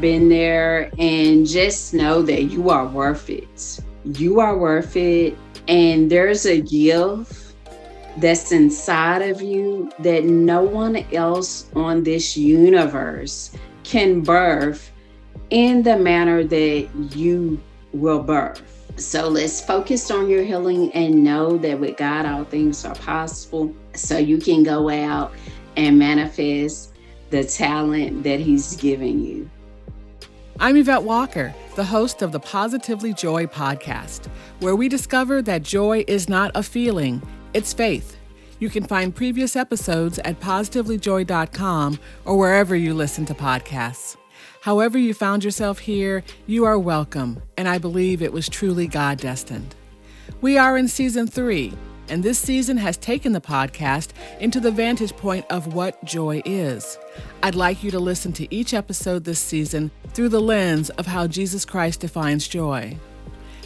Been 0.00 0.28
there, 0.28 0.90
and 0.98 1.46
just 1.46 1.94
know 1.94 2.22
that 2.22 2.44
you 2.44 2.70
are 2.70 2.86
worth 2.86 3.30
it. 3.30 3.80
You 4.04 4.40
are 4.40 4.56
worth 4.56 4.96
it. 4.96 5.36
And 5.68 6.10
there's 6.10 6.46
a 6.46 6.60
gift 6.60 7.54
that's 8.18 8.52
inside 8.52 9.22
of 9.22 9.42
you 9.42 9.90
that 10.00 10.24
no 10.24 10.62
one 10.62 10.96
else 11.12 11.66
on 11.74 12.02
this 12.02 12.36
universe 12.36 13.50
can 13.84 14.20
birth 14.20 14.92
in 15.50 15.82
the 15.82 15.96
manner 15.96 16.44
that 16.44 16.88
you 17.14 17.60
will 17.92 18.22
birth. 18.22 18.62
So 18.96 19.28
let's 19.28 19.60
focus 19.60 20.10
on 20.10 20.28
your 20.30 20.42
healing 20.42 20.90
and 20.92 21.22
know 21.22 21.58
that 21.58 21.78
with 21.78 21.96
God, 21.96 22.24
all 22.24 22.44
things 22.44 22.84
are 22.84 22.94
possible. 22.94 23.74
So 23.94 24.16
you 24.16 24.38
can 24.38 24.62
go 24.62 24.88
out 24.88 25.32
and 25.76 25.98
manifest 25.98 26.94
the 27.30 27.44
talent 27.44 28.22
that 28.22 28.40
He's 28.40 28.76
given 28.76 29.22
you. 29.22 29.50
I'm 30.58 30.78
Yvette 30.78 31.02
Walker, 31.02 31.54
the 31.74 31.84
host 31.84 32.22
of 32.22 32.32
the 32.32 32.40
Positively 32.40 33.12
Joy 33.12 33.44
podcast, 33.44 34.28
where 34.60 34.74
we 34.74 34.88
discover 34.88 35.42
that 35.42 35.62
joy 35.62 36.02
is 36.08 36.30
not 36.30 36.50
a 36.54 36.62
feeling, 36.62 37.20
it's 37.52 37.74
faith. 37.74 38.16
You 38.58 38.70
can 38.70 38.84
find 38.84 39.14
previous 39.14 39.54
episodes 39.54 40.18
at 40.20 40.40
positivelyjoy.com 40.40 41.98
or 42.24 42.38
wherever 42.38 42.74
you 42.74 42.94
listen 42.94 43.26
to 43.26 43.34
podcasts. 43.34 44.16
However, 44.62 44.96
you 44.96 45.12
found 45.12 45.44
yourself 45.44 45.78
here, 45.78 46.24
you 46.46 46.64
are 46.64 46.78
welcome, 46.78 47.42
and 47.58 47.68
I 47.68 47.76
believe 47.76 48.22
it 48.22 48.32
was 48.32 48.48
truly 48.48 48.86
God 48.86 49.18
destined. 49.18 49.74
We 50.40 50.56
are 50.56 50.78
in 50.78 50.88
season 50.88 51.26
three, 51.26 51.74
and 52.08 52.22
this 52.22 52.38
season 52.38 52.76
has 52.76 52.96
taken 52.96 53.32
the 53.32 53.40
podcast 53.40 54.10
into 54.40 54.60
the 54.60 54.70
vantage 54.70 55.16
point 55.16 55.44
of 55.50 55.74
what 55.74 56.02
joy 56.04 56.42
is. 56.44 56.98
I'd 57.42 57.54
like 57.54 57.82
you 57.82 57.90
to 57.90 57.98
listen 57.98 58.32
to 58.34 58.54
each 58.54 58.74
episode 58.74 59.24
this 59.24 59.40
season 59.40 59.90
through 60.14 60.28
the 60.30 60.40
lens 60.40 60.90
of 60.90 61.06
how 61.06 61.26
Jesus 61.26 61.64
Christ 61.64 62.00
defines 62.00 62.48
joy. 62.48 62.96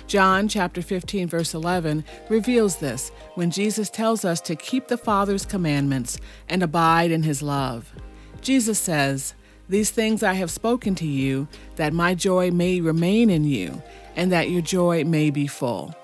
John 0.06 0.48
chapter 0.48 0.82
15 0.82 1.28
verse 1.28 1.54
11 1.54 2.04
reveals 2.28 2.76
this 2.76 3.10
when 3.36 3.50
Jesus 3.50 3.88
tells 3.90 4.24
us 4.24 4.40
to 4.40 4.56
keep 4.56 4.88
the 4.88 4.98
Father's 4.98 5.46
commandments 5.46 6.18
and 6.48 6.62
abide 6.62 7.12
in 7.12 7.22
his 7.22 7.42
love. 7.42 7.92
Jesus 8.40 8.78
says, 8.78 9.34
"These 9.68 9.90
things 9.90 10.24
I 10.24 10.32
have 10.32 10.50
spoken 10.50 10.96
to 10.96 11.06
you 11.06 11.46
that 11.76 11.92
my 11.92 12.14
joy 12.14 12.50
may 12.50 12.80
remain 12.80 13.30
in 13.30 13.44
you 13.44 13.82
and 14.16 14.32
that 14.32 14.50
your 14.50 14.62
joy 14.62 15.04
may 15.04 15.30
be 15.30 15.46
full." 15.46 15.94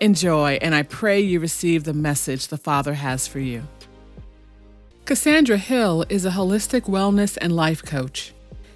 Enjoy, 0.00 0.58
and 0.60 0.74
I 0.74 0.82
pray 0.82 1.20
you 1.20 1.40
receive 1.40 1.84
the 1.84 1.94
message 1.94 2.48
the 2.48 2.58
Father 2.58 2.94
has 2.94 3.26
for 3.26 3.38
you. 3.38 3.62
Cassandra 5.04 5.56
Hill 5.56 6.04
is 6.08 6.24
a 6.24 6.30
holistic 6.30 6.82
wellness 6.82 7.38
and 7.40 7.54
life 7.54 7.82
coach. 7.82 8.32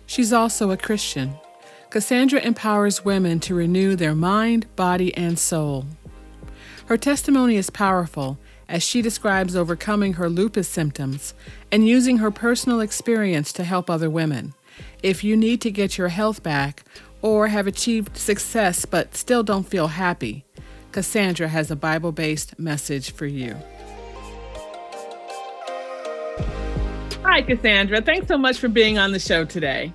She's 0.06 0.32
also 0.32 0.70
a 0.70 0.76
Christian. 0.76 1.34
Cassandra 1.90 2.40
empowers 2.40 3.04
women 3.04 3.40
to 3.40 3.54
renew 3.54 3.96
their 3.96 4.14
mind, 4.14 4.66
body, 4.76 5.14
and 5.16 5.38
soul. 5.38 5.86
Her 6.86 6.96
testimony 6.96 7.56
is 7.56 7.70
powerful 7.70 8.38
as 8.68 8.82
she 8.82 9.02
describes 9.02 9.56
overcoming 9.56 10.14
her 10.14 10.28
lupus 10.28 10.68
symptoms 10.68 11.34
and 11.72 11.88
using 11.88 12.18
her 12.18 12.30
personal 12.30 12.80
experience 12.80 13.52
to 13.54 13.64
help 13.64 13.90
other 13.90 14.10
women. 14.10 14.54
If 15.02 15.24
you 15.24 15.36
need 15.36 15.60
to 15.62 15.70
get 15.70 15.98
your 15.98 16.08
health 16.08 16.42
back 16.42 16.84
or 17.22 17.48
have 17.48 17.66
achieved 17.66 18.16
success 18.16 18.84
but 18.84 19.16
still 19.16 19.42
don't 19.42 19.66
feel 19.66 19.88
happy, 19.88 20.44
Cassandra 20.92 21.48
has 21.48 21.70
a 21.70 21.76
Bible 21.76 22.12
based 22.12 22.58
message 22.58 23.12
for 23.12 23.26
you. 23.26 23.56
Hi, 27.24 27.42
Cassandra. 27.42 28.00
Thanks 28.00 28.26
so 28.26 28.38
much 28.38 28.58
for 28.58 28.68
being 28.68 28.98
on 28.98 29.12
the 29.12 29.18
show 29.18 29.44
today. 29.44 29.92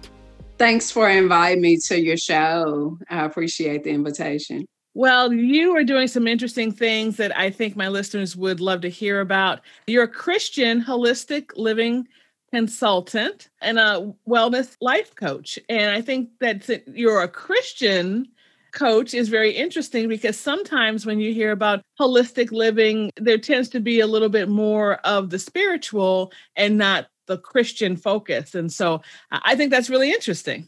Thanks 0.58 0.92
for 0.92 1.10
inviting 1.10 1.62
me 1.62 1.78
to 1.88 2.00
your 2.00 2.16
show. 2.16 2.98
I 3.10 3.26
appreciate 3.26 3.84
the 3.84 3.90
invitation. 3.90 4.66
Well, 4.94 5.34
you 5.34 5.76
are 5.76 5.84
doing 5.84 6.08
some 6.08 6.28
interesting 6.28 6.72
things 6.72 7.18
that 7.18 7.36
I 7.36 7.50
think 7.50 7.76
my 7.76 7.88
listeners 7.88 8.36
would 8.36 8.60
love 8.60 8.82
to 8.82 8.90
hear 8.90 9.20
about. 9.20 9.62
You're 9.88 10.04
a 10.04 10.08
Christian 10.08 10.84
holistic 10.84 11.50
living 11.56 12.08
consultant 12.54 13.50
and 13.62 13.80
a 13.80 14.14
wellness 14.28 14.78
life 14.80 15.16
coach. 15.16 15.58
And 15.68 15.90
I 15.90 16.02
think 16.02 16.30
that 16.40 16.84
you're 16.88 17.24
a 17.24 17.28
Christian 17.28 18.28
coach 18.74 19.14
is 19.14 19.30
very 19.30 19.52
interesting 19.52 20.10
because 20.10 20.38
sometimes 20.38 21.06
when 21.06 21.20
you 21.20 21.34
hear 21.34 21.52
about 21.52 21.82
holistic 22.00 22.52
living, 22.52 23.12
there 23.18 23.38
tends 23.38 23.70
to 23.70 23.80
be 23.80 24.00
a 24.00 24.08
little 24.08 24.30
bit 24.30 24.50
more 24.50 24.96
of 25.06 25.30
the 25.30 25.40
spiritual 25.40 26.32
and 26.56 26.78
not 26.78 27.08
the 27.28 27.38
Christian 27.38 27.96
focus. 27.96 28.54
And 28.54 28.72
so 28.72 29.02
I 29.32 29.56
think 29.56 29.72
that's 29.72 29.90
really 29.90 30.12
interesting. 30.12 30.68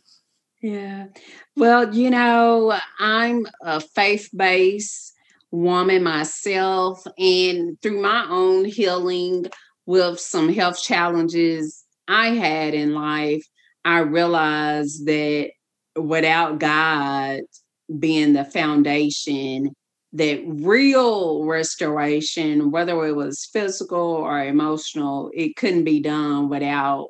Yeah. 0.62 1.08
Well, 1.56 1.94
you 1.94 2.10
know, 2.10 2.78
I'm 3.00 3.46
a 3.62 3.82
faith 3.82 4.30
based 4.36 5.14
woman 5.52 6.04
myself, 6.04 7.06
and 7.18 7.80
through 7.82 8.02
my 8.02 8.26
own 8.30 8.66
healing 8.66 9.46
with 9.86 10.20
some 10.20 10.52
health 10.52 10.82
challenges 10.82 11.84
I 12.08 12.30
had 12.30 12.74
in 12.74 12.94
life, 12.94 13.46
I 13.84 14.00
realized 14.00 15.06
that 15.06 15.52
without 15.96 16.60
God 16.60 17.42
being 18.00 18.34
the 18.34 18.46
foundation, 18.46 19.74
that 20.14 20.42
real 20.46 21.44
restoration, 21.44 22.72
whether 22.72 23.06
it 23.06 23.16
was 23.16 23.46
physical 23.46 24.00
or 24.00 24.44
emotional, 24.44 25.30
it 25.34 25.56
couldn't 25.56 25.84
be 25.84 26.00
done 26.00 26.50
without 26.50 27.10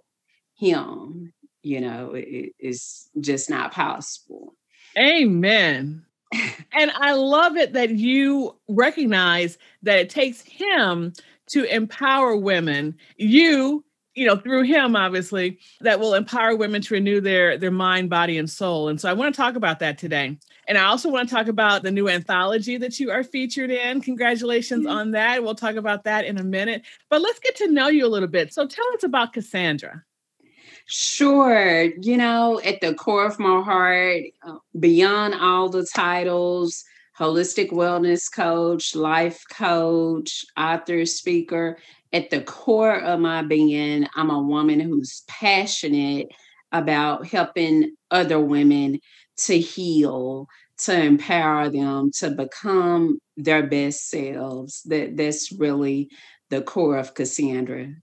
him. 0.55 1.33
You 1.61 1.81
know, 1.81 2.13
it, 2.13 2.53
it's 2.59 3.09
just 3.19 3.49
not 3.49 3.71
possible. 3.71 4.55
Amen. 4.97 6.03
and 6.73 6.91
I 6.95 7.13
love 7.13 7.57
it 7.57 7.73
that 7.73 7.91
you 7.91 8.55
recognize 8.67 9.57
that 9.83 9.99
it 9.99 10.09
takes 10.09 10.41
him 10.41 11.13
to 11.47 11.63
empower 11.65 12.35
women. 12.35 12.95
You 13.17 13.83
you 14.15 14.25
know 14.25 14.37
through 14.37 14.63
him 14.63 14.95
obviously 14.95 15.59
that 15.81 15.99
will 15.99 16.13
empower 16.13 16.55
women 16.55 16.81
to 16.81 16.93
renew 16.93 17.21
their 17.21 17.57
their 17.57 17.71
mind 17.71 18.09
body 18.09 18.37
and 18.37 18.49
soul 18.49 18.87
and 18.87 18.99
so 18.99 19.09
i 19.09 19.13
want 19.13 19.33
to 19.33 19.37
talk 19.37 19.55
about 19.55 19.79
that 19.79 19.97
today 19.97 20.37
and 20.67 20.77
i 20.77 20.85
also 20.85 21.09
want 21.09 21.29
to 21.29 21.35
talk 21.35 21.47
about 21.47 21.83
the 21.83 21.91
new 21.91 22.09
anthology 22.09 22.77
that 22.77 22.99
you 22.99 23.11
are 23.11 23.23
featured 23.23 23.69
in. 23.69 24.01
Congratulations 24.01 24.85
mm-hmm. 24.85 24.97
on 24.97 25.11
that. 25.11 25.43
We'll 25.43 25.55
talk 25.55 25.75
about 25.75 26.03
that 26.05 26.25
in 26.25 26.37
a 26.37 26.43
minute. 26.43 26.83
But 27.09 27.21
let's 27.21 27.39
get 27.39 27.55
to 27.57 27.71
know 27.71 27.87
you 27.87 28.05
a 28.05 28.07
little 28.07 28.27
bit. 28.27 28.53
So 28.53 28.67
tell 28.67 28.85
us 28.93 29.03
about 29.03 29.33
cassandra. 29.33 30.03
Sure. 30.87 31.83
You 31.83 32.17
know, 32.17 32.61
at 32.63 32.79
the 32.81 32.93
core 32.93 33.25
of 33.25 33.39
my 33.39 33.61
heart, 33.61 34.23
uh, 34.45 34.57
beyond 34.79 35.33
all 35.33 35.69
the 35.69 35.83
titles, 35.83 36.83
holistic 37.17 37.71
wellness 37.71 38.31
coach, 38.31 38.95
life 38.95 39.43
coach, 39.51 40.45
author, 40.57 41.05
speaker, 41.05 41.77
at 42.13 42.29
the 42.29 42.41
core 42.41 42.99
of 42.99 43.19
my 43.19 43.41
being, 43.41 44.07
I'm 44.15 44.29
a 44.29 44.41
woman 44.41 44.79
who's 44.79 45.23
passionate 45.27 46.27
about 46.71 47.27
helping 47.27 47.95
other 48.11 48.39
women 48.39 48.99
to 49.37 49.59
heal, 49.59 50.47
to 50.77 50.99
empower 50.99 51.69
them 51.69 52.11
to 52.19 52.31
become 52.31 53.19
their 53.37 53.65
best 53.65 54.09
selves. 54.09 54.81
That 54.83 55.17
that's 55.17 55.51
really 55.51 56.09
the 56.49 56.61
core 56.61 56.97
of 56.97 57.13
Cassandra. 57.13 57.93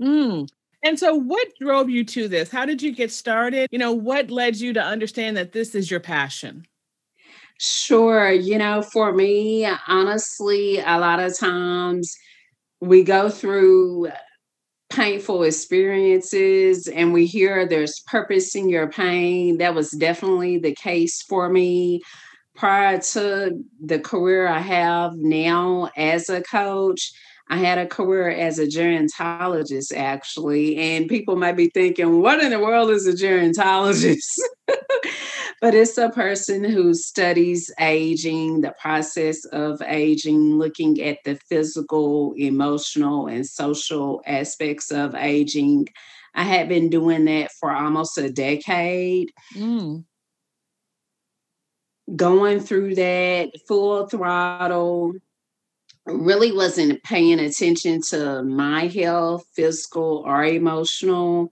Mm. 0.00 0.48
And 0.84 0.98
so 0.98 1.14
what 1.14 1.48
drove 1.60 1.88
you 1.88 2.04
to 2.04 2.26
this? 2.26 2.50
How 2.50 2.66
did 2.66 2.82
you 2.82 2.92
get 2.92 3.12
started? 3.12 3.68
You 3.70 3.78
know, 3.78 3.92
what 3.92 4.30
led 4.30 4.56
you 4.56 4.72
to 4.72 4.82
understand 4.82 5.36
that 5.36 5.52
this 5.52 5.74
is 5.74 5.90
your 5.90 6.00
passion? 6.00 6.66
Sure. 7.60 8.32
You 8.32 8.58
know, 8.58 8.82
for 8.82 9.12
me, 9.12 9.68
honestly, 9.86 10.80
a 10.80 10.98
lot 10.98 11.20
of 11.20 11.38
times 11.38 12.16
we 12.80 13.04
go 13.04 13.28
through 13.28 14.08
painful 14.94 15.42
experiences 15.42 16.86
and 16.86 17.12
we 17.12 17.26
hear 17.26 17.66
there's 17.66 18.00
purpose 18.00 18.54
in 18.54 18.68
your 18.68 18.90
pain. 18.90 19.58
That 19.58 19.74
was 19.74 19.90
definitely 19.90 20.58
the 20.58 20.74
case 20.74 21.22
for 21.22 21.48
me 21.48 22.02
prior 22.54 23.00
to 23.00 23.58
the 23.82 23.98
career 23.98 24.46
I 24.46 24.58
have 24.58 25.14
now 25.16 25.90
as 25.96 26.28
a 26.28 26.42
coach. 26.42 27.12
I 27.48 27.56
had 27.58 27.78
a 27.78 27.86
career 27.86 28.30
as 28.30 28.58
a 28.58 28.66
gerontologist, 28.66 29.92
actually, 29.94 30.76
and 30.76 31.08
people 31.08 31.36
might 31.36 31.56
be 31.56 31.68
thinking, 31.68 32.20
what 32.20 32.42
in 32.42 32.50
the 32.50 32.60
world 32.60 32.90
is 32.90 33.06
a 33.06 33.12
gerontologist? 33.12 34.38
but 35.60 35.74
it's 35.74 35.98
a 35.98 36.08
person 36.10 36.64
who 36.64 36.94
studies 36.94 37.70
aging, 37.78 38.62
the 38.62 38.74
process 38.80 39.44
of 39.46 39.82
aging, 39.82 40.58
looking 40.58 41.00
at 41.02 41.18
the 41.24 41.38
physical, 41.48 42.32
emotional, 42.36 43.26
and 43.26 43.46
social 43.46 44.22
aspects 44.26 44.90
of 44.90 45.14
aging. 45.14 45.88
I 46.34 46.44
had 46.44 46.68
been 46.68 46.88
doing 46.90 47.26
that 47.26 47.50
for 47.60 47.70
almost 47.72 48.16
a 48.18 48.30
decade. 48.30 49.30
Mm. 49.54 50.04
Going 52.16 52.60
through 52.60 52.94
that 52.96 53.50
full 53.68 54.06
throttle, 54.08 55.12
really 56.06 56.52
wasn't 56.52 57.02
paying 57.04 57.38
attention 57.38 58.00
to 58.08 58.42
my 58.42 58.86
health, 58.86 59.44
physical 59.54 60.22
or 60.26 60.44
emotional. 60.44 61.50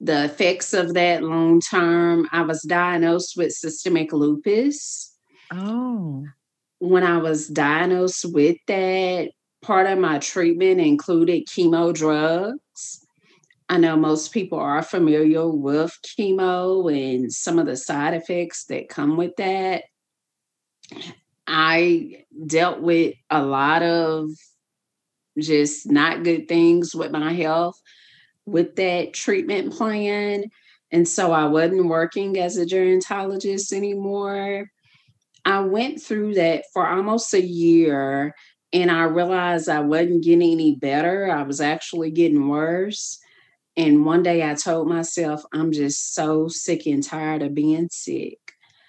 the 0.00 0.24
effects 0.24 0.72
of 0.74 0.94
that 0.94 1.22
long 1.22 1.60
term. 1.60 2.28
I 2.32 2.42
was 2.42 2.62
diagnosed 2.62 3.36
with 3.36 3.52
systemic 3.52 4.12
lupus. 4.12 5.14
Oh. 5.50 6.24
When 6.78 7.02
I 7.02 7.18
was 7.18 7.48
diagnosed 7.48 8.24
with 8.32 8.58
that, 8.68 9.30
part 9.62 9.86
of 9.86 9.98
my 9.98 10.18
treatment 10.20 10.80
included 10.80 11.46
chemo 11.46 11.92
drugs. 11.92 13.04
I 13.68 13.76
know 13.76 13.96
most 13.96 14.32
people 14.32 14.58
are 14.58 14.82
familiar 14.82 15.46
with 15.48 15.98
chemo 16.06 16.90
and 16.90 17.32
some 17.32 17.58
of 17.58 17.66
the 17.66 17.76
side 17.76 18.14
effects 18.14 18.64
that 18.66 18.88
come 18.88 19.16
with 19.16 19.34
that. 19.36 19.84
I 21.48 22.24
dealt 22.46 22.80
with 22.80 23.14
a 23.30 23.42
lot 23.42 23.82
of 23.82 24.30
just 25.38 25.90
not 25.90 26.22
good 26.22 26.46
things 26.46 26.94
with 26.94 27.10
my 27.10 27.32
health 27.32 27.80
with 28.48 28.76
that 28.76 29.12
treatment 29.12 29.72
plan. 29.72 30.44
And 30.90 31.06
so 31.06 31.32
I 31.32 31.44
wasn't 31.44 31.86
working 31.86 32.38
as 32.38 32.56
a 32.56 32.64
gerontologist 32.64 33.72
anymore. 33.72 34.70
I 35.44 35.60
went 35.60 36.02
through 36.02 36.34
that 36.34 36.64
for 36.72 36.86
almost 36.86 37.32
a 37.34 37.42
year 37.42 38.34
and 38.72 38.90
I 38.90 39.04
realized 39.04 39.68
I 39.68 39.80
wasn't 39.80 40.24
getting 40.24 40.52
any 40.52 40.76
better. 40.76 41.30
I 41.30 41.42
was 41.42 41.60
actually 41.60 42.10
getting 42.10 42.48
worse. 42.48 43.18
And 43.76 44.04
one 44.04 44.22
day 44.22 44.48
I 44.48 44.54
told 44.54 44.88
myself, 44.88 45.42
I'm 45.52 45.72
just 45.72 46.14
so 46.14 46.48
sick 46.48 46.86
and 46.86 47.02
tired 47.02 47.42
of 47.42 47.54
being 47.54 47.88
sick. 47.90 48.38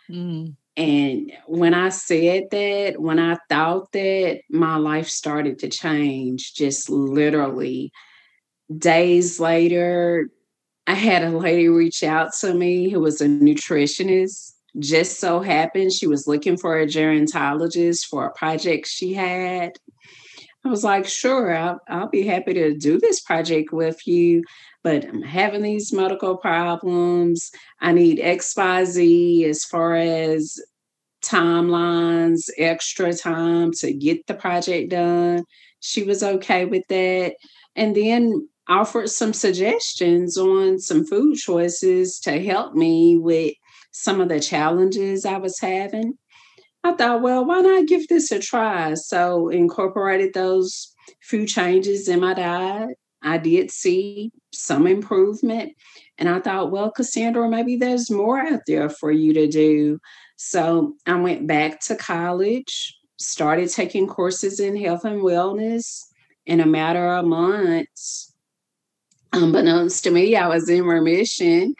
Mm. 0.09 0.55
And 0.79 1.33
when 1.45 1.73
I 1.73 1.89
said 1.89 2.45
that, 2.51 3.01
when 3.01 3.19
I 3.19 3.37
thought 3.49 3.91
that, 3.91 4.39
my 4.49 4.77
life 4.77 5.09
started 5.09 5.59
to 5.59 5.67
change 5.67 6.53
just 6.53 6.89
literally. 6.89 7.91
Days 8.75 9.41
later, 9.41 10.29
I 10.87 10.93
had 10.93 11.25
a 11.25 11.37
lady 11.37 11.67
reach 11.67 12.01
out 12.01 12.31
to 12.39 12.53
me 12.53 12.89
who 12.89 13.01
was 13.01 13.19
a 13.19 13.25
nutritionist. 13.27 14.53
Just 14.79 15.19
so 15.19 15.41
happened 15.41 15.91
she 15.91 16.07
was 16.07 16.27
looking 16.27 16.55
for 16.55 16.79
a 16.79 16.85
gerontologist 16.85 18.05
for 18.05 18.25
a 18.25 18.33
project 18.33 18.87
she 18.87 19.13
had. 19.13 19.71
I 20.63 20.69
was 20.69 20.85
like, 20.85 21.07
sure, 21.07 21.53
I'll, 21.53 21.81
I'll 21.89 22.07
be 22.07 22.25
happy 22.25 22.53
to 22.53 22.73
do 22.77 22.99
this 22.99 23.19
project 23.19 23.73
with 23.73 24.07
you 24.07 24.43
but 24.83 25.05
I'm 25.05 25.21
having 25.21 25.61
these 25.61 25.91
medical 25.91 26.37
problems. 26.37 27.51
I 27.81 27.91
need 27.91 28.19
XYZ 28.19 29.43
as 29.45 29.65
far 29.65 29.95
as 29.95 30.59
timelines, 31.29 32.49
extra 32.57 33.13
time 33.13 33.71
to 33.79 33.93
get 33.93 34.25
the 34.27 34.33
project 34.33 34.91
done. 34.91 35.43
She 35.79 36.03
was 36.03 36.23
okay 36.23 36.65
with 36.65 36.83
that. 36.89 37.35
And 37.75 37.95
then 37.95 38.47
offered 38.67 39.09
some 39.09 39.33
suggestions 39.33 40.37
on 40.37 40.79
some 40.79 41.05
food 41.05 41.35
choices 41.35 42.19
to 42.19 42.43
help 42.43 42.73
me 42.73 43.17
with 43.17 43.53
some 43.91 44.21
of 44.21 44.29
the 44.29 44.39
challenges 44.39 45.25
I 45.25 45.37
was 45.37 45.59
having. 45.59 46.13
I 46.83 46.93
thought, 46.93 47.21
well, 47.21 47.45
why 47.45 47.61
not 47.61 47.87
give 47.87 48.07
this 48.07 48.31
a 48.31 48.39
try? 48.39 48.93
So 48.93 49.49
incorporated 49.49 50.33
those 50.33 50.93
few 51.21 51.45
changes 51.45 52.07
in 52.07 52.21
my 52.21 52.33
diet. 52.33 52.97
I 53.21 53.37
did 53.37 53.69
see 53.71 54.31
some 54.53 54.87
improvement. 54.87 55.73
And 56.17 56.29
I 56.29 56.39
thought, 56.39 56.71
well, 56.71 56.91
Cassandra, 56.91 57.49
maybe 57.49 57.75
there's 57.75 58.09
more 58.09 58.39
out 58.39 58.61
there 58.67 58.89
for 58.89 59.11
you 59.11 59.33
to 59.33 59.47
do. 59.47 59.99
So 60.41 60.93
I 61.05 61.15
went 61.15 61.47
back 61.47 61.81
to 61.81 61.97
college, 61.97 62.97
started 63.17 63.69
taking 63.69 64.07
courses 64.07 64.61
in 64.61 64.77
health 64.77 65.03
and 65.03 65.21
wellness. 65.21 66.05
In 66.45 66.61
a 66.61 66.65
matter 66.65 67.05
of 67.09 67.25
months, 67.25 68.33
um, 69.33 69.43
unbeknownst 69.43 70.05
to 70.05 70.11
me, 70.11 70.37
I 70.37 70.47
was 70.47 70.69
in 70.69 70.85
remission. 70.85 71.75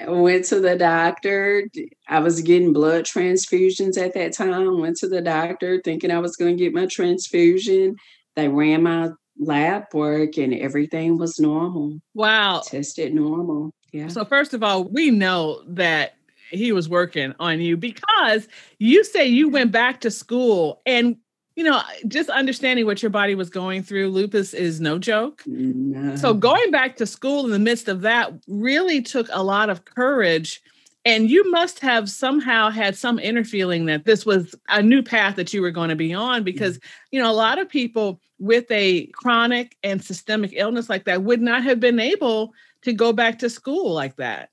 I 0.00 0.10
went 0.10 0.44
to 0.46 0.60
the 0.60 0.76
doctor. 0.76 1.64
I 2.06 2.18
was 2.20 2.42
getting 2.42 2.74
blood 2.74 3.06
transfusions 3.06 3.96
at 3.96 4.12
that 4.12 4.34
time. 4.34 4.80
Went 4.80 4.98
to 4.98 5.08
the 5.08 5.22
doctor 5.22 5.80
thinking 5.82 6.10
I 6.10 6.18
was 6.18 6.36
going 6.36 6.58
to 6.58 6.62
get 6.62 6.74
my 6.74 6.84
transfusion. 6.84 7.96
They 8.36 8.48
ran 8.48 8.82
my 8.82 9.12
lab 9.38 9.84
work 9.94 10.36
and 10.36 10.52
everything 10.52 11.16
was 11.16 11.40
normal. 11.40 12.00
Wow. 12.12 12.60
Tested 12.66 13.14
normal. 13.14 13.72
Yeah. 13.92 14.08
So 14.08 14.26
first 14.26 14.52
of 14.52 14.62
all, 14.62 14.84
we 14.84 15.10
know 15.10 15.62
that 15.68 16.17
he 16.50 16.72
was 16.72 16.88
working 16.88 17.34
on 17.38 17.60
you 17.60 17.76
because 17.76 18.48
you 18.78 19.04
say 19.04 19.26
you 19.26 19.48
went 19.48 19.72
back 19.72 20.00
to 20.00 20.10
school 20.10 20.80
and 20.86 21.16
you 21.56 21.64
know 21.64 21.80
just 22.06 22.30
understanding 22.30 22.86
what 22.86 23.02
your 23.02 23.10
body 23.10 23.34
was 23.34 23.50
going 23.50 23.82
through 23.82 24.08
lupus 24.08 24.54
is 24.54 24.80
no 24.80 24.98
joke 24.98 25.42
no. 25.46 26.16
so 26.16 26.32
going 26.32 26.70
back 26.70 26.96
to 26.96 27.06
school 27.06 27.44
in 27.44 27.50
the 27.50 27.58
midst 27.58 27.88
of 27.88 28.02
that 28.02 28.32
really 28.46 29.02
took 29.02 29.28
a 29.32 29.42
lot 29.42 29.70
of 29.70 29.84
courage 29.84 30.62
and 31.04 31.30
you 31.30 31.50
must 31.50 31.80
have 31.80 32.10
somehow 32.10 32.68
had 32.68 32.94
some 32.94 33.18
inner 33.18 33.42
feeling 33.42 33.86
that 33.86 34.04
this 34.04 34.26
was 34.26 34.54
a 34.68 34.82
new 34.82 35.02
path 35.02 35.36
that 35.36 35.54
you 35.54 35.62
were 35.62 35.70
going 35.70 35.88
to 35.88 35.96
be 35.96 36.12
on 36.12 36.44
because, 36.44 36.78
you 37.10 37.22
know, 37.22 37.30
a 37.30 37.32
lot 37.32 37.58
of 37.58 37.66
people 37.66 38.20
with 38.38 38.66
a 38.70 39.06
chronic 39.06 39.76
and 39.82 40.04
systemic 40.04 40.52
illness 40.54 40.90
like 40.90 41.04
that 41.04 41.22
would 41.22 41.40
not 41.40 41.62
have 41.62 41.80
been 41.80 41.98
able 41.98 42.52
to 42.82 42.92
go 42.92 43.14
back 43.14 43.38
to 43.38 43.48
school 43.48 43.92
like 43.94 44.16
that. 44.16 44.50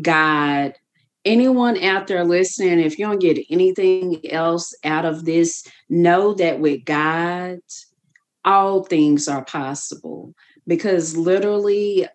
God, 0.00 0.74
anyone 1.28 1.82
out 1.82 2.06
there 2.06 2.24
listening, 2.24 2.80
if 2.80 2.98
you 2.98 3.06
don't 3.06 3.20
get 3.20 3.38
anything 3.50 4.20
else 4.30 4.74
out 4.84 5.04
of 5.04 5.24
this, 5.24 5.66
know 5.88 6.34
that 6.34 6.60
with 6.60 6.84
God, 6.84 7.58
all 8.44 8.84
things 8.84 9.28
are 9.28 9.44
possible 9.44 10.34
because 10.66 11.16
literally 11.16 12.08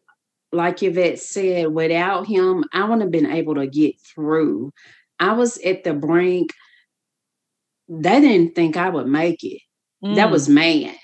like 0.51 0.83
Yvette 0.83 1.19
said, 1.19 1.73
without 1.73 2.27
him, 2.27 2.63
I 2.73 2.83
wouldn't 2.83 3.01
have 3.01 3.11
been 3.11 3.31
able 3.31 3.55
to 3.55 3.67
get 3.67 3.95
through. 4.01 4.71
I 5.19 5.33
was 5.33 5.57
at 5.59 5.83
the 5.83 5.93
brink. 5.93 6.51
They 7.89 8.21
didn't 8.21 8.55
think 8.55 8.77
I 8.77 8.89
would 8.89 9.07
make 9.07 9.43
it. 9.43 9.61
Mm. 10.03 10.15
That 10.15 10.31
was 10.31 10.47
man. 10.47 10.95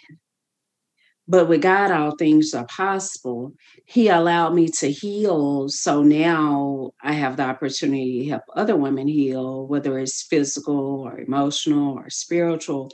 But 1.30 1.48
with 1.48 1.62
God, 1.62 1.92
all 1.92 2.16
things 2.16 2.56
are 2.56 2.66
possible. 2.66 3.54
He 3.86 4.08
allowed 4.08 4.56
me 4.56 4.68
to 4.80 4.92
heal. 4.92 5.70
So 5.70 6.02
now 6.02 6.90
I 7.04 7.14
have 7.14 7.38
the 7.38 7.44
opportunity 7.44 8.24
to 8.24 8.30
help 8.30 8.44
other 8.56 8.76
women 8.76 9.08
heal, 9.08 9.68
whether 9.68 10.00
it's 10.00 10.24
physical 10.24 11.02
or 11.02 11.20
emotional 11.20 11.94
or 12.00 12.10
spiritual. 12.10 12.90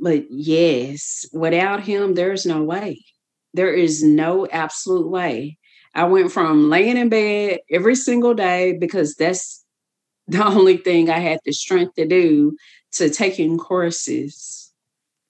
But 0.00 0.24
yes, 0.28 1.24
without 1.32 1.84
him, 1.84 2.14
there's 2.14 2.44
no 2.44 2.64
way. 2.64 3.04
There 3.54 3.72
is 3.72 4.02
no 4.02 4.48
absolute 4.48 5.08
way. 5.08 5.56
I 5.94 6.04
went 6.04 6.32
from 6.32 6.68
laying 6.68 6.96
in 6.96 7.10
bed 7.10 7.60
every 7.70 7.94
single 7.94 8.34
day 8.34 8.72
because 8.72 9.14
that's 9.14 9.64
the 10.26 10.44
only 10.44 10.78
thing 10.78 11.10
I 11.10 11.20
had 11.20 11.38
the 11.44 11.52
strength 11.52 11.94
to 11.94 12.08
do 12.08 12.56
to 12.94 13.08
taking 13.08 13.56
courses. 13.56 14.72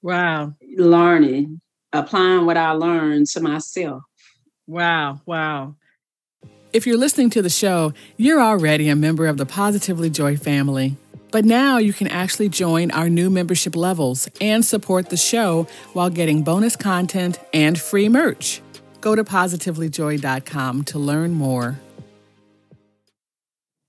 Wow. 0.01 0.55
Learning, 0.79 1.61
applying 1.93 2.47
what 2.47 2.57
I 2.57 2.73
learned 2.73 3.27
to 3.29 3.41
myself. 3.41 4.03
Wow. 4.67 5.21
Wow. 5.27 5.77
If 6.73 6.87
you're 6.87 6.97
listening 6.97 7.29
to 7.31 7.43
the 7.43 7.51
show, 7.51 7.93
you're 8.17 8.41
already 8.41 8.89
a 8.89 8.97
member 8.97 9.27
of 9.27 9.37
the 9.37 9.45
Positively 9.45 10.09
Joy 10.09 10.37
family. 10.37 10.97
But 11.31 11.45
now 11.45 11.79
you 11.79 11.93
can 11.93 12.09
actually 12.09 12.51
join 12.51 12.91
our 12.91 13.09
new 13.09 13.31
membership 13.31 13.75
levels 13.75 14.29
and 14.41 14.65
support 14.65 15.11
the 15.11 15.17
show 15.17 15.67
while 15.95 16.11
getting 16.11 16.43
bonus 16.43 16.77
content 16.77 17.39
and 17.53 17.79
free 17.79 18.09
merch. 18.09 18.61
Go 19.01 19.15
to 19.15 19.25
positivelyjoy.com 19.25 20.85
to 20.85 20.99
learn 20.99 21.33
more. 21.33 21.79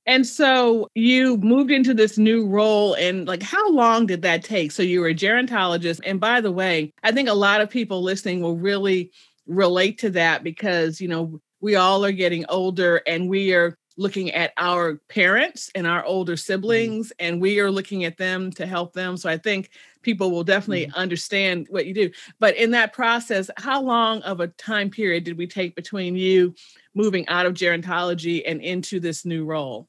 And 0.05 0.27
so 0.27 0.89
you 0.95 1.37
moved 1.37 1.71
into 1.71 1.93
this 1.93 2.17
new 2.17 2.45
role, 2.45 2.93
and 2.95 3.27
like, 3.27 3.41
how 3.41 3.71
long 3.71 4.05
did 4.05 4.21
that 4.23 4.43
take? 4.43 4.71
So 4.71 4.83
you 4.83 4.99
were 4.99 5.07
a 5.07 5.15
gerontologist. 5.15 6.01
And 6.05 6.19
by 6.19 6.41
the 6.41 6.51
way, 6.51 6.93
I 7.03 7.11
think 7.11 7.29
a 7.29 7.33
lot 7.33 7.61
of 7.61 7.69
people 7.69 8.03
listening 8.03 8.41
will 8.41 8.57
really 8.57 9.11
relate 9.47 9.97
to 9.99 10.09
that 10.11 10.43
because, 10.43 10.99
you 10.99 11.07
know, 11.07 11.39
we 11.61 11.75
all 11.75 12.03
are 12.03 12.11
getting 12.11 12.45
older 12.49 13.01
and 13.07 13.29
we 13.29 13.53
are 13.53 13.77
looking 13.95 14.31
at 14.31 14.51
our 14.57 14.95
parents 15.07 15.69
and 15.75 15.85
our 15.85 16.03
older 16.03 16.33
mm-hmm. 16.33 16.39
siblings, 16.39 17.07
mm-hmm. 17.07 17.25
and 17.25 17.41
we 17.41 17.59
are 17.59 17.71
looking 17.71 18.03
at 18.03 18.17
them 18.17 18.51
to 18.51 18.65
help 18.65 18.93
them. 18.93 19.15
So 19.15 19.29
I 19.29 19.37
think 19.37 19.69
people 20.01 20.31
will 20.31 20.43
definitely 20.43 20.87
mm-hmm. 20.87 20.95
understand 20.95 21.67
what 21.69 21.85
you 21.85 21.93
do. 21.93 22.09
But 22.39 22.57
in 22.57 22.71
that 22.71 22.91
process, 22.91 23.49
how 23.57 23.81
long 23.81 24.21
of 24.23 24.39
a 24.39 24.47
time 24.47 24.89
period 24.89 25.23
did 25.23 25.37
we 25.37 25.47
take 25.47 25.75
between 25.75 26.15
you 26.15 26.55
moving 26.95 27.27
out 27.27 27.45
of 27.45 27.53
gerontology 27.53 28.41
and 28.45 28.61
into 28.61 28.99
this 28.99 29.23
new 29.23 29.45
role? 29.45 29.87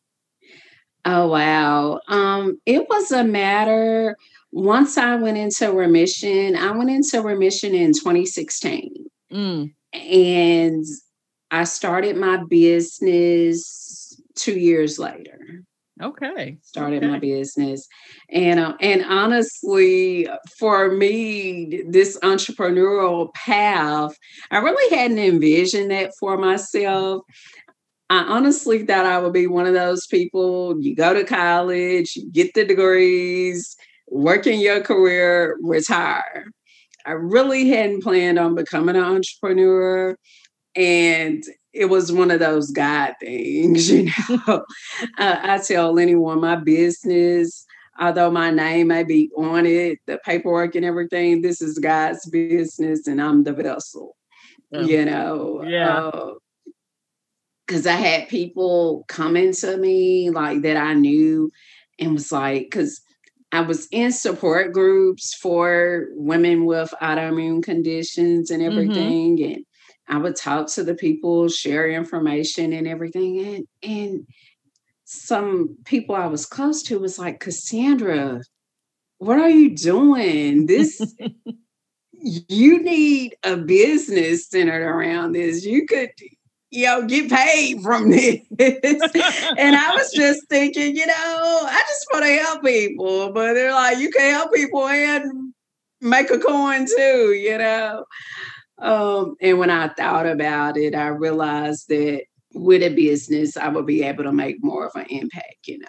Oh 1.04 1.28
wow. 1.28 2.00
Um 2.08 2.58
it 2.66 2.88
was 2.88 3.10
a 3.12 3.24
matter 3.24 4.16
once 4.52 4.96
I 4.96 5.16
went 5.16 5.36
into 5.36 5.72
remission, 5.72 6.54
I 6.54 6.70
went 6.70 6.90
into 6.90 7.20
remission 7.20 7.74
in 7.74 7.92
2016. 7.92 9.06
Mm. 9.32 9.74
And 9.92 10.84
I 11.50 11.64
started 11.64 12.16
my 12.16 12.42
business 12.48 14.20
2 14.36 14.58
years 14.58 14.98
later. 14.98 15.64
Okay. 16.02 16.58
Started 16.62 17.04
okay. 17.04 17.06
my 17.06 17.18
business, 17.20 17.86
and 18.28 18.58
uh, 18.58 18.74
and 18.80 19.04
honestly, 19.04 20.28
for 20.58 20.90
me, 20.90 21.84
this 21.86 22.18
entrepreneurial 22.18 23.32
path, 23.34 24.16
I 24.50 24.58
really 24.58 24.96
hadn't 24.96 25.20
envisioned 25.20 25.92
that 25.92 26.10
for 26.18 26.36
myself. 26.36 27.22
I 28.10 28.18
honestly 28.18 28.84
thought 28.84 29.06
I 29.06 29.18
would 29.18 29.32
be 29.32 29.46
one 29.46 29.66
of 29.66 29.74
those 29.74 30.06
people. 30.06 30.80
You 30.80 30.94
go 30.94 31.14
to 31.14 31.24
college, 31.24 32.16
you 32.16 32.30
get 32.30 32.52
the 32.54 32.64
degrees, 32.64 33.76
work 34.08 34.46
in 34.46 34.60
your 34.60 34.80
career, 34.80 35.56
retire. 35.62 36.46
I 37.06 37.12
really 37.12 37.68
hadn't 37.68 38.02
planned 38.02 38.38
on 38.38 38.54
becoming 38.54 38.96
an 38.96 39.04
entrepreneur. 39.04 40.16
And 40.76 41.44
it 41.72 41.86
was 41.86 42.12
one 42.12 42.30
of 42.30 42.40
those 42.40 42.70
God 42.70 43.14
things, 43.20 43.90
you 43.90 44.10
know. 44.28 44.64
I, 45.18 45.54
I 45.54 45.58
tell 45.58 45.98
anyone 45.98 46.40
my 46.40 46.56
business, 46.56 47.64
although 47.98 48.30
my 48.30 48.50
name 48.50 48.88
may 48.88 49.04
be 49.04 49.30
on 49.36 49.66
it, 49.66 49.98
the 50.06 50.18
paperwork 50.24 50.74
and 50.74 50.84
everything, 50.84 51.42
this 51.42 51.62
is 51.62 51.78
God's 51.78 52.28
business 52.28 53.06
and 53.06 53.20
I'm 53.20 53.44
the 53.44 53.52
vessel, 53.52 54.16
you 54.70 55.04
know. 55.04 55.64
Yeah. 55.66 56.10
Oh, 56.12 56.38
because 57.66 57.86
I 57.86 57.92
had 57.92 58.28
people 58.28 59.04
coming 59.08 59.52
to 59.54 59.76
me 59.76 60.30
like 60.30 60.62
that 60.62 60.76
I 60.76 60.94
knew 60.94 61.50
and 61.98 62.14
was 62.14 62.30
like, 62.30 62.62
because 62.62 63.00
I 63.52 63.60
was 63.60 63.86
in 63.90 64.12
support 64.12 64.72
groups 64.72 65.34
for 65.34 66.08
women 66.12 66.66
with 66.66 66.92
autoimmune 67.00 67.62
conditions 67.62 68.50
and 68.50 68.62
mm-hmm. 68.62 68.72
everything. 68.72 69.38
Mm-hmm. 69.38 69.52
And 69.52 69.66
I 70.08 70.18
would 70.18 70.36
talk 70.36 70.66
to 70.68 70.84
the 70.84 70.94
people, 70.94 71.48
share 71.48 71.88
information 71.88 72.72
and 72.72 72.86
everything. 72.86 73.40
And 73.40 73.68
and 73.82 74.26
some 75.04 75.76
people 75.84 76.14
I 76.14 76.26
was 76.26 76.46
close 76.46 76.82
to 76.84 76.98
was 76.98 77.18
like, 77.18 77.40
Cassandra, 77.40 78.42
what 79.18 79.38
are 79.38 79.50
you 79.50 79.74
doing? 79.76 80.66
This 80.66 81.00
you 82.12 82.82
need 82.82 83.36
a 83.44 83.56
business 83.56 84.48
centered 84.48 84.82
around 84.82 85.32
this. 85.32 85.64
You 85.64 85.86
could, 85.86 86.10
you 86.74 86.86
know, 86.86 87.06
get 87.06 87.30
paid 87.30 87.80
from 87.82 88.10
this. 88.10 88.40
and 88.58 89.76
I 89.76 89.90
was 89.94 90.10
just 90.12 90.48
thinking, 90.48 90.96
you 90.96 91.06
know, 91.06 91.14
I 91.14 91.82
just 91.86 92.06
want 92.12 92.24
to 92.24 92.32
help 92.32 92.64
people. 92.64 93.32
But 93.32 93.54
they're 93.54 93.72
like, 93.72 93.98
you 93.98 94.10
can 94.10 94.34
help 94.34 94.52
people 94.52 94.84
and 94.86 95.54
make 96.00 96.30
a 96.30 96.38
coin 96.38 96.86
too, 96.86 97.32
you 97.32 97.58
know. 97.58 98.04
Um, 98.78 99.36
and 99.40 99.58
when 99.60 99.70
I 99.70 99.88
thought 99.88 100.26
about 100.26 100.76
it, 100.76 100.96
I 100.96 101.06
realized 101.06 101.88
that 101.90 102.24
with 102.54 102.82
a 102.82 102.88
business, 102.88 103.56
I 103.56 103.68
would 103.68 103.86
be 103.86 104.02
able 104.02 104.24
to 104.24 104.32
make 104.32 104.56
more 104.62 104.86
of 104.86 104.96
an 104.96 105.06
impact, 105.06 105.66
you 105.66 105.78
know. 105.78 105.88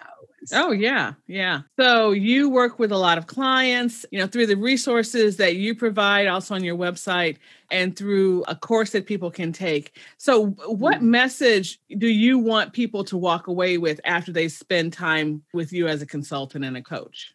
Oh, 0.52 0.70
yeah. 0.70 1.14
Yeah. 1.26 1.62
So 1.80 2.12
you 2.12 2.48
work 2.48 2.78
with 2.78 2.92
a 2.92 2.96
lot 2.96 3.18
of 3.18 3.26
clients, 3.26 4.06
you 4.12 4.20
know, 4.20 4.28
through 4.28 4.46
the 4.46 4.56
resources 4.56 5.36
that 5.38 5.56
you 5.56 5.74
provide 5.74 6.28
also 6.28 6.54
on 6.54 6.62
your 6.62 6.76
website 6.76 7.38
and 7.70 7.96
through 7.96 8.44
a 8.48 8.54
course 8.54 8.90
that 8.90 9.06
people 9.06 9.30
can 9.30 9.52
take. 9.52 9.98
So, 10.18 10.50
what 10.66 10.96
mm-hmm. 10.96 11.10
message 11.10 11.78
do 11.98 12.08
you 12.08 12.38
want 12.38 12.72
people 12.72 13.04
to 13.04 13.16
walk 13.16 13.46
away 13.46 13.78
with 13.78 14.00
after 14.04 14.32
they 14.32 14.48
spend 14.48 14.92
time 14.92 15.42
with 15.52 15.72
you 15.72 15.88
as 15.88 16.02
a 16.02 16.06
consultant 16.06 16.64
and 16.64 16.76
a 16.76 16.82
coach? 16.82 17.32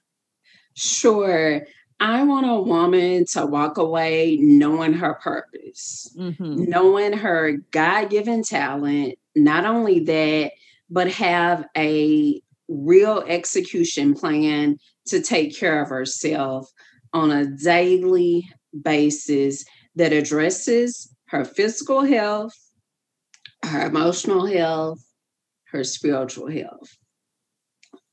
Sure. 0.76 1.66
I 2.00 2.24
want 2.24 2.50
a 2.50 2.60
woman 2.60 3.26
to 3.34 3.46
walk 3.46 3.78
away 3.78 4.38
knowing 4.42 4.94
her 4.94 5.14
purpose, 5.16 6.12
mm-hmm. 6.18 6.64
knowing 6.64 7.14
her 7.14 7.58
God 7.70 8.10
given 8.10 8.44
talent. 8.44 9.20
Not 9.36 9.66
only 9.66 10.00
that, 10.06 10.54
but 10.90 11.12
have 11.12 11.66
a 11.78 12.42
real 12.68 13.24
execution 13.28 14.16
plan 14.16 14.80
to 15.08 15.22
take 15.22 15.56
care 15.56 15.82
of 15.82 15.90
herself 15.90 16.72
on 17.14 17.32
a 17.32 17.46
daily 17.46 18.50
basis 18.84 19.66
that 19.96 20.14
addresses 20.14 21.14
her 21.28 21.46
physical 21.46 22.02
health, 22.02 22.54
her 23.64 23.88
emotional 23.88 24.46
health, 24.46 25.00
her 25.72 25.84
spiritual 25.84 26.50
health. 26.50 26.98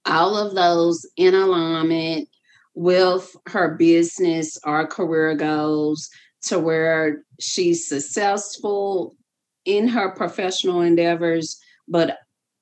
All 0.06 0.37
of 0.37 0.54
those 0.54 1.06
in 1.16 1.35
alignment 1.35 2.28
with 2.75 3.35
her 3.47 3.75
business 3.75 4.56
or 4.64 4.87
career 4.87 5.35
goals 5.35 6.08
to 6.42 6.58
where 6.58 7.25
she's 7.40 7.88
successful 7.88 9.16
in 9.64 9.88
her 9.88 10.11
professional 10.12 10.80
endeavors, 10.80 11.61
but 11.88 12.18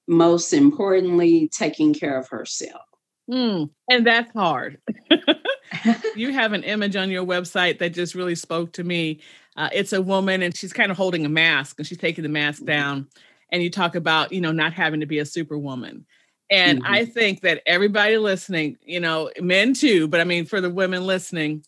most 0.09 0.53
importantly, 0.53 1.49
taking 1.53 1.93
care 1.93 2.19
of 2.19 2.29
herself. 2.29 2.83
Mm, 3.31 3.71
and 3.91 4.07
that's 4.07 4.33
hard. 4.33 4.79
you 6.17 6.33
have 6.33 6.53
an 6.53 6.63
image 6.63 6.97
on 6.97 7.11
your 7.11 7.25
website 7.25 7.79
that 7.79 7.95
just 7.95 8.15
really 8.15 8.35
spoke 8.35 8.73
to 8.73 8.85
me. 8.85 9.21
Uh, 9.57 9.69
it's 9.73 9.93
a 9.93 10.03
woman 10.03 10.43
and 10.43 10.57
she's 10.57 10.73
kind 10.73 10.91
of 10.91 10.97
holding 10.97 11.25
a 11.25 11.29
mask 11.29 11.79
and 11.79 11.87
she's 11.87 11.99
taking 11.99 12.23
the 12.23 12.29
mask 12.29 12.59
mm-hmm. 12.59 12.67
down. 12.67 13.09
And 13.51 13.63
you 13.63 13.71
talk 13.71 13.95
about, 13.95 14.33
you 14.33 14.41
know, 14.41 14.53
not 14.53 14.73
having 14.73 15.01
to 15.01 15.07
be 15.07 15.19
a 15.19 15.25
superwoman. 15.25 16.05
And 16.51 16.83
mm-hmm. 16.83 16.93
I 16.93 17.05
think 17.05 17.41
that 17.41 17.63
everybody 17.67 18.19
listening, 18.19 18.77
you 18.85 19.01
know, 19.01 19.31
men 19.41 19.75
too, 19.75 20.09
but 20.09 20.21
I 20.21 20.25
mean, 20.25 20.47
for 20.47 20.61
the 20.61 20.71
women 20.71 21.07
listening, 21.07 21.65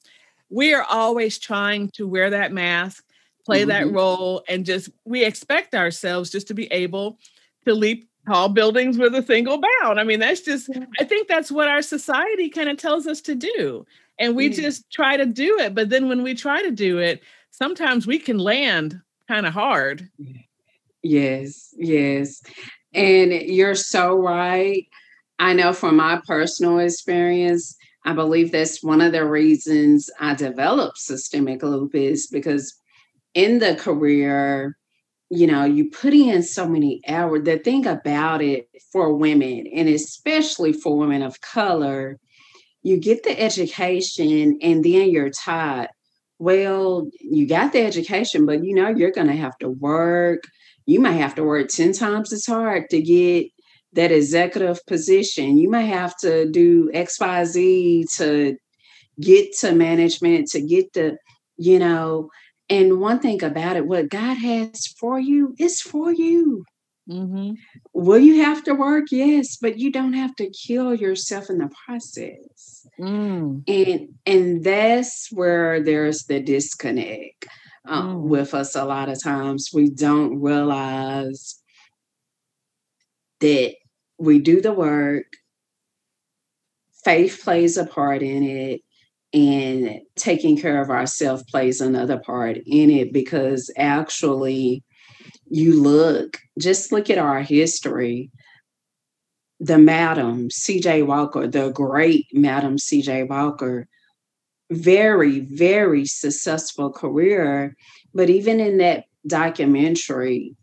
we 0.50 0.74
are 0.74 0.84
always 0.84 1.38
trying 1.38 1.90
to 1.90 2.06
wear 2.06 2.30
that 2.30 2.52
mask, 2.52 3.04
play 3.44 3.60
mm-hmm. 3.60 3.70
that 3.70 3.92
role, 3.92 4.42
and 4.48 4.64
just 4.64 4.90
we 5.04 5.24
expect 5.24 5.74
ourselves 5.74 6.30
just 6.30 6.48
to 6.48 6.54
be 6.54 6.66
able 6.66 7.18
to 7.66 7.74
leap 7.74 8.08
tall 8.28 8.48
buildings 8.48 8.98
with 8.98 9.14
a 9.14 9.22
single 9.22 9.60
bound. 9.60 9.98
I 9.98 10.04
mean, 10.04 10.20
that's 10.20 10.42
just, 10.42 10.70
I 11.00 11.04
think 11.04 11.28
that's 11.28 11.50
what 11.50 11.68
our 11.68 11.82
society 11.82 12.48
kind 12.48 12.68
of 12.68 12.76
tells 12.76 13.06
us 13.06 13.20
to 13.22 13.34
do. 13.34 13.86
And 14.18 14.36
we 14.36 14.48
just 14.48 14.90
try 14.90 15.16
to 15.16 15.26
do 15.26 15.58
it. 15.58 15.74
But 15.74 15.90
then 15.90 16.08
when 16.08 16.22
we 16.22 16.34
try 16.34 16.62
to 16.62 16.70
do 16.70 16.98
it, 16.98 17.22
sometimes 17.50 18.06
we 18.06 18.18
can 18.18 18.38
land 18.38 19.00
kind 19.28 19.46
of 19.46 19.52
hard. 19.52 20.08
Yes, 21.02 21.74
yes. 21.76 22.42
And 22.94 23.32
you're 23.32 23.74
so 23.74 24.14
right. 24.14 24.86
I 25.38 25.52
know 25.52 25.72
from 25.72 25.96
my 25.96 26.20
personal 26.26 26.78
experience, 26.80 27.76
I 28.04 28.12
believe 28.12 28.50
that's 28.50 28.82
one 28.82 29.00
of 29.00 29.12
the 29.12 29.24
reasons 29.24 30.10
I 30.18 30.34
developed 30.34 30.98
systemic 30.98 31.62
lupus 31.62 32.26
because 32.26 32.74
in 33.34 33.58
the 33.58 33.74
career, 33.76 34.77
you 35.30 35.46
know, 35.46 35.64
you 35.64 35.90
put 35.90 36.14
in 36.14 36.42
so 36.42 36.66
many 36.66 37.00
hours. 37.06 37.44
The 37.44 37.58
thing 37.58 37.86
about 37.86 38.42
it 38.42 38.68
for 38.92 39.14
women, 39.14 39.66
and 39.74 39.88
especially 39.88 40.72
for 40.72 40.96
women 40.96 41.22
of 41.22 41.40
color, 41.40 42.18
you 42.82 42.98
get 42.98 43.24
the 43.24 43.38
education 43.38 44.58
and 44.62 44.84
then 44.84 45.10
you're 45.10 45.30
taught, 45.30 45.90
well, 46.38 47.08
you 47.20 47.46
got 47.46 47.72
the 47.72 47.84
education, 47.84 48.46
but 48.46 48.64
you 48.64 48.74
know, 48.74 48.88
you're 48.88 49.10
going 49.10 49.26
to 49.26 49.36
have 49.36 49.58
to 49.58 49.68
work 49.68 50.44
you 50.88 51.00
might 51.00 51.12
have 51.12 51.34
to 51.34 51.44
work 51.44 51.68
10 51.68 51.92
times 51.92 52.32
as 52.32 52.46
hard 52.46 52.88
to 52.88 53.02
get 53.02 53.48
that 53.92 54.10
executive 54.10 54.80
position. 54.86 55.58
You 55.58 55.68
might 55.68 55.82
have 55.82 56.16
to 56.20 56.50
do 56.50 56.90
XYZ 56.94 58.16
to 58.16 58.56
get 59.20 59.54
to 59.58 59.72
management, 59.72 60.48
to 60.52 60.62
get 60.62 60.94
the, 60.94 61.18
you 61.58 61.78
know, 61.78 62.30
and 62.70 63.00
one 63.00 63.20
thing 63.20 63.42
about 63.42 63.76
it, 63.76 63.86
what 63.86 64.08
God 64.08 64.34
has 64.34 64.86
for 64.98 65.18
you 65.18 65.54
is 65.58 65.80
for 65.80 66.12
you. 66.12 66.64
Mm-hmm. 67.08 67.52
Will 67.94 68.18
you 68.18 68.42
have 68.42 68.62
to 68.64 68.74
work? 68.74 69.06
Yes, 69.10 69.56
but 69.56 69.78
you 69.78 69.90
don't 69.90 70.12
have 70.12 70.36
to 70.36 70.50
kill 70.50 70.94
yourself 70.94 71.48
in 71.48 71.58
the 71.58 71.70
process. 71.86 72.86
Mm. 73.00 73.62
And 73.66 74.08
and 74.26 74.62
that's 74.62 75.28
where 75.32 75.82
there's 75.82 76.24
the 76.24 76.40
disconnect 76.40 77.46
um, 77.86 78.16
mm. 78.16 78.20
with 78.22 78.52
us 78.52 78.76
a 78.76 78.84
lot 78.84 79.08
of 79.08 79.22
times. 79.22 79.70
We 79.72 79.88
don't 79.88 80.42
realize 80.42 81.62
that 83.40 83.74
we 84.18 84.40
do 84.40 84.60
the 84.60 84.72
work, 84.72 85.26
faith 87.04 87.40
plays 87.42 87.76
a 87.76 87.86
part 87.86 88.22
in 88.22 88.42
it, 88.42 88.82
and 89.32 90.00
taking 90.16 90.56
care 90.56 90.80
of 90.80 90.90
ourselves 90.90 91.42
plays 91.44 91.80
another 91.80 92.18
part 92.18 92.58
in 92.66 92.90
it 92.90 93.12
because 93.12 93.70
actually, 93.76 94.82
you 95.50 95.82
look, 95.82 96.38
just 96.58 96.92
look 96.92 97.10
at 97.10 97.18
our 97.18 97.42
history. 97.42 98.30
The 99.60 99.78
Madam 99.78 100.48
CJ 100.48 101.06
Walker, 101.06 101.46
the 101.46 101.70
great 101.70 102.26
Madam 102.32 102.76
CJ 102.76 103.28
Walker, 103.28 103.86
very, 104.70 105.40
very 105.40 106.06
successful 106.06 106.90
career. 106.92 107.76
But 108.14 108.30
even 108.30 108.60
in 108.60 108.78
that 108.78 109.04
documentary, 109.26 110.54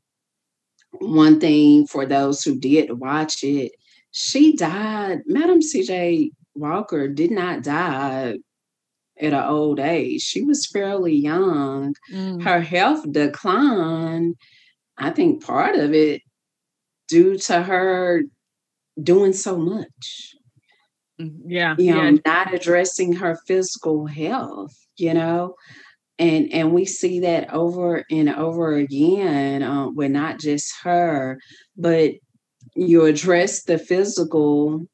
one 0.99 1.39
thing 1.39 1.85
for 1.87 2.05
those 2.05 2.41
who 2.41 2.57
did 2.57 2.99
watch 2.99 3.43
it, 3.43 3.73
she 4.11 4.55
died. 4.55 5.19
Madam 5.27 5.59
CJ 5.59 6.31
Walker 6.55 7.09
did 7.09 7.31
not 7.31 7.63
die 7.63 8.37
at 9.19 9.33
an 9.33 9.43
old 9.43 9.79
age. 9.79 10.21
She 10.21 10.43
was 10.43 10.65
fairly 10.65 11.15
young. 11.15 11.95
Mm. 12.11 12.43
Her 12.43 12.61
health 12.61 13.09
declined. 13.11 14.35
I 14.97 15.09
think 15.11 15.45
part 15.45 15.75
of 15.75 15.93
it 15.93 16.21
due 17.07 17.37
to 17.37 17.61
her 17.61 18.23
doing 19.01 19.33
so 19.33 19.57
much. 19.57 20.35
Mm, 21.19 21.39
yeah. 21.45 21.75
You 21.77 21.93
know, 21.93 22.03
yeah. 22.03 22.17
not 22.25 22.53
addressing 22.53 23.13
her 23.13 23.37
physical 23.47 24.05
health, 24.05 24.75
you 24.97 25.13
know. 25.13 25.55
And 26.17 26.51
and 26.53 26.71
we 26.71 26.85
see 26.85 27.19
that 27.21 27.53
over 27.53 28.05
and 28.09 28.29
over 28.29 28.73
again 28.73 29.63
um, 29.63 29.95
with 29.95 30.11
not 30.11 30.39
just 30.39 30.73
her, 30.83 31.39
but 31.75 32.11
you 32.73 33.05
address 33.05 33.63
the 33.63 33.77
physical 33.77 34.87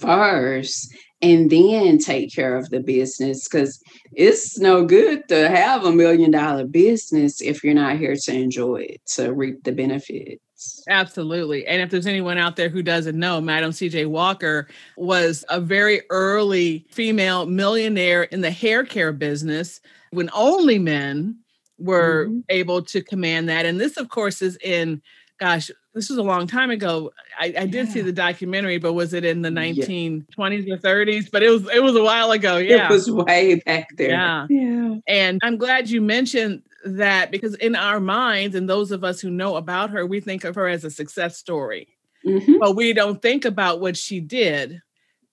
first 0.00 0.92
and 1.24 1.48
then 1.48 1.96
take 1.98 2.34
care 2.34 2.56
of 2.56 2.68
the 2.68 2.80
business 2.80 3.48
because 3.48 3.82
it's 4.12 4.58
no 4.58 4.84
good 4.84 5.26
to 5.28 5.48
have 5.48 5.84
a 5.84 5.92
million 5.92 6.30
dollar 6.30 6.66
business 6.66 7.40
if 7.40 7.64
you're 7.64 7.74
not 7.74 7.96
here 7.96 8.14
to 8.14 8.34
enjoy 8.34 8.82
it 8.82 9.00
to 9.06 9.32
reap 9.32 9.64
the 9.64 9.72
benefits. 9.72 10.84
Absolutely. 10.88 11.66
And 11.66 11.80
if 11.80 11.90
there's 11.90 12.06
anyone 12.06 12.36
out 12.36 12.56
there 12.56 12.68
who 12.68 12.82
doesn't 12.82 13.18
know 13.18 13.40
madam 13.40 13.70
cj 13.70 14.06
walker 14.06 14.68
was 14.96 15.44
a 15.48 15.60
very 15.60 16.02
early 16.10 16.86
female 16.90 17.46
millionaire 17.46 18.24
in 18.24 18.40
the 18.42 18.50
hair 18.50 18.84
care 18.84 19.12
business 19.12 19.80
when 20.10 20.30
only 20.34 20.78
men 20.78 21.38
were 21.78 22.26
mm-hmm. 22.26 22.40
able 22.50 22.82
to 22.82 23.02
command 23.02 23.48
that. 23.48 23.66
And 23.66 23.80
this 23.80 23.96
of 23.96 24.10
course 24.10 24.42
is 24.42 24.58
in 24.62 25.00
gosh 25.40 25.70
this 25.94 26.08
was 26.08 26.18
a 26.18 26.22
long 26.22 26.46
time 26.46 26.70
ago. 26.70 27.12
I, 27.38 27.54
I 27.56 27.66
did 27.66 27.86
yeah. 27.86 27.92
see 27.92 28.00
the 28.00 28.12
documentary, 28.12 28.78
but 28.78 28.94
was 28.94 29.14
it 29.14 29.24
in 29.24 29.42
the 29.42 29.48
1920s 29.48 30.66
yeah. 30.66 30.74
or 30.74 30.78
30s? 30.78 31.30
But 31.30 31.42
it 31.42 31.50
was 31.50 31.68
it 31.72 31.82
was 31.82 31.94
a 31.94 32.02
while 32.02 32.32
ago. 32.32 32.56
Yeah. 32.56 32.86
It 32.86 32.90
was 32.90 33.10
way 33.10 33.62
back 33.66 33.88
there. 33.96 34.10
Yeah. 34.10 34.46
Yeah. 34.50 34.96
And 35.06 35.40
I'm 35.42 35.56
glad 35.56 35.88
you 35.88 36.00
mentioned 36.00 36.62
that 36.84 37.30
because 37.30 37.54
in 37.54 37.76
our 37.76 38.00
minds 38.00 38.56
and 38.56 38.68
those 38.68 38.90
of 38.90 39.04
us 39.04 39.20
who 39.20 39.30
know 39.30 39.56
about 39.56 39.90
her, 39.90 40.04
we 40.04 40.20
think 40.20 40.44
of 40.44 40.56
her 40.56 40.66
as 40.66 40.84
a 40.84 40.90
success 40.90 41.38
story. 41.38 41.88
Mm-hmm. 42.26 42.56
But 42.58 42.74
we 42.74 42.92
don't 42.92 43.22
think 43.22 43.44
about 43.44 43.80
what 43.80 43.96
she 43.96 44.20
did 44.20 44.82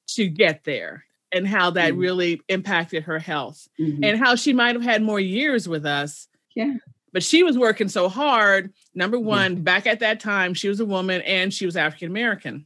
to 0.09 0.27
get 0.27 0.63
there 0.63 1.05
and 1.31 1.47
how 1.47 1.71
that 1.71 1.93
mm-hmm. 1.93 2.01
really 2.01 2.41
impacted 2.49 3.03
her 3.03 3.17
health 3.17 3.67
mm-hmm. 3.79 4.03
and 4.03 4.19
how 4.19 4.35
she 4.35 4.53
might 4.53 4.75
have 4.75 4.83
had 4.83 5.01
more 5.01 5.19
years 5.19 5.67
with 5.67 5.85
us. 5.85 6.27
Yeah. 6.55 6.75
But 7.13 7.23
she 7.23 7.43
was 7.43 7.57
working 7.57 7.89
so 7.89 8.09
hard. 8.09 8.73
Number 8.95 9.19
one, 9.19 9.53
yeah. 9.53 9.59
back 9.59 9.87
at 9.87 9.99
that 9.99 10.19
time, 10.19 10.53
she 10.53 10.69
was 10.69 10.79
a 10.79 10.85
woman 10.85 11.21
and 11.21 11.53
she 11.53 11.65
was 11.65 11.75
African 11.75 12.07
American. 12.07 12.65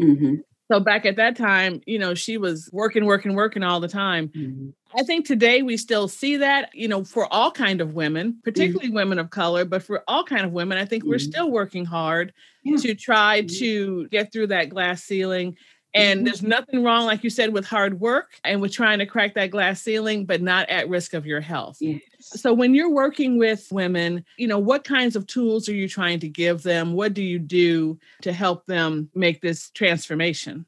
Mm-hmm. 0.00 0.36
So 0.70 0.80
back 0.80 1.06
at 1.06 1.16
that 1.16 1.36
time, 1.36 1.80
you 1.86 1.98
know, 1.98 2.14
she 2.14 2.38
was 2.38 2.68
working, 2.72 3.06
working, 3.06 3.34
working 3.34 3.62
all 3.62 3.78
the 3.78 3.88
time. 3.88 4.28
Mm-hmm. 4.28 4.70
I 4.98 5.04
think 5.04 5.26
today 5.26 5.62
we 5.62 5.76
still 5.76 6.08
see 6.08 6.38
that, 6.38 6.70
you 6.74 6.88
know, 6.88 7.04
for 7.04 7.32
all 7.32 7.52
kind 7.52 7.80
of 7.80 7.94
women, 7.94 8.32
mm-hmm. 8.32 8.40
particularly 8.40 8.88
mm-hmm. 8.88 8.96
women 8.96 9.18
of 9.18 9.30
color, 9.30 9.64
but 9.64 9.82
for 9.82 10.02
all 10.08 10.24
kind 10.24 10.44
of 10.44 10.52
women, 10.52 10.78
I 10.78 10.84
think 10.84 11.04
we're 11.04 11.16
mm-hmm. 11.16 11.30
still 11.30 11.50
working 11.52 11.84
hard 11.84 12.32
yeah. 12.64 12.78
to 12.78 12.94
try 12.94 13.42
mm-hmm. 13.42 13.58
to 13.58 14.08
get 14.08 14.32
through 14.32 14.48
that 14.48 14.70
glass 14.70 15.04
ceiling 15.04 15.56
and 15.96 16.26
there's 16.26 16.42
nothing 16.42 16.84
wrong, 16.84 17.06
like 17.06 17.24
you 17.24 17.30
said, 17.30 17.52
with 17.52 17.64
hard 17.64 18.00
work 18.00 18.34
and 18.44 18.60
with 18.60 18.72
trying 18.72 18.98
to 18.98 19.06
crack 19.06 19.34
that 19.34 19.50
glass 19.50 19.82
ceiling, 19.82 20.24
but 20.26 20.42
not 20.42 20.68
at 20.68 20.88
risk 20.88 21.14
of 21.14 21.26
your 21.26 21.40
health. 21.40 21.78
Yes. 21.80 22.00
So 22.20 22.52
when 22.52 22.74
you're 22.74 22.90
working 22.90 23.38
with 23.38 23.68
women, 23.70 24.24
you 24.36 24.48
know, 24.48 24.58
what 24.58 24.84
kinds 24.84 25.16
of 25.16 25.26
tools 25.26 25.68
are 25.68 25.74
you 25.74 25.88
trying 25.88 26.20
to 26.20 26.28
give 26.28 26.62
them? 26.62 26.92
What 26.92 27.14
do 27.14 27.22
you 27.22 27.38
do 27.38 27.98
to 28.22 28.32
help 28.32 28.66
them 28.66 29.10
make 29.14 29.40
this 29.40 29.70
transformation? 29.70 30.66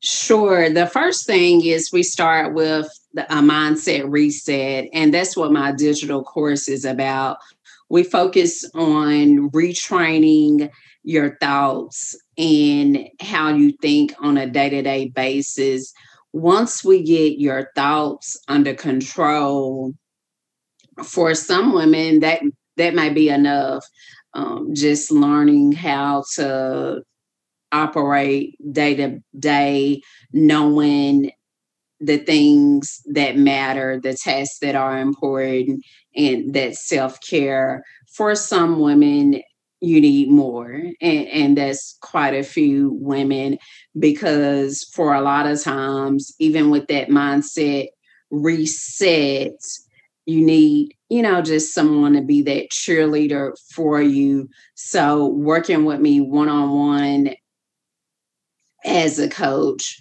Sure. 0.00 0.68
The 0.68 0.86
first 0.86 1.26
thing 1.26 1.64
is 1.64 1.90
we 1.90 2.02
start 2.02 2.52
with 2.52 2.86
the, 3.14 3.24
a 3.32 3.40
mindset 3.40 4.04
reset, 4.06 4.88
and 4.92 5.14
that's 5.14 5.36
what 5.36 5.50
my 5.50 5.72
digital 5.72 6.22
course 6.22 6.68
is 6.68 6.84
about. 6.84 7.38
We 7.88 8.02
focus 8.02 8.68
on 8.74 9.50
retraining 9.50 10.70
your 11.04 11.36
thoughts 11.40 12.16
and 12.36 13.08
how 13.20 13.54
you 13.54 13.72
think 13.80 14.12
on 14.20 14.36
a 14.36 14.48
day 14.48 14.70
to 14.70 14.82
day 14.82 15.08
basis. 15.08 15.92
Once 16.32 16.84
we 16.84 17.02
get 17.02 17.38
your 17.38 17.70
thoughts 17.76 18.36
under 18.48 18.74
control, 18.74 19.92
for 21.02 21.34
some 21.34 21.72
women 21.72 22.20
that 22.20 22.42
that 22.76 22.94
might 22.94 23.14
be 23.14 23.28
enough. 23.28 23.84
Um, 24.34 24.74
just 24.74 25.12
learning 25.12 25.72
how 25.72 26.24
to 26.34 27.02
operate 27.70 28.56
day 28.72 28.94
to 28.96 29.20
day, 29.38 30.02
knowing 30.32 31.30
the 32.00 32.18
things 32.18 33.00
that 33.06 33.36
matter, 33.36 34.00
the 34.00 34.14
tasks 34.14 34.58
that 34.60 34.74
are 34.74 34.98
important, 34.98 35.84
and 36.16 36.52
that 36.54 36.74
self 36.74 37.20
care. 37.20 37.84
For 38.16 38.34
some 38.34 38.80
women, 38.80 39.40
you 39.84 40.00
need 40.00 40.30
more 40.30 40.70
and, 41.00 41.28
and 41.28 41.58
that's 41.58 41.98
quite 42.00 42.34
a 42.34 42.42
few 42.42 42.96
women 43.00 43.58
because 43.98 44.84
for 44.92 45.14
a 45.14 45.20
lot 45.20 45.46
of 45.46 45.62
times 45.62 46.34
even 46.38 46.70
with 46.70 46.86
that 46.88 47.08
mindset 47.08 47.88
reset 48.30 49.52
you 50.26 50.44
need 50.44 50.90
you 51.08 51.22
know 51.22 51.42
just 51.42 51.74
someone 51.74 52.14
to 52.14 52.22
be 52.22 52.42
that 52.42 52.70
cheerleader 52.70 53.52
for 53.70 54.00
you 54.00 54.48
so 54.74 55.26
working 55.26 55.84
with 55.84 56.00
me 56.00 56.20
one-on-one 56.20 57.34
as 58.84 59.18
a 59.18 59.28
coach 59.28 60.00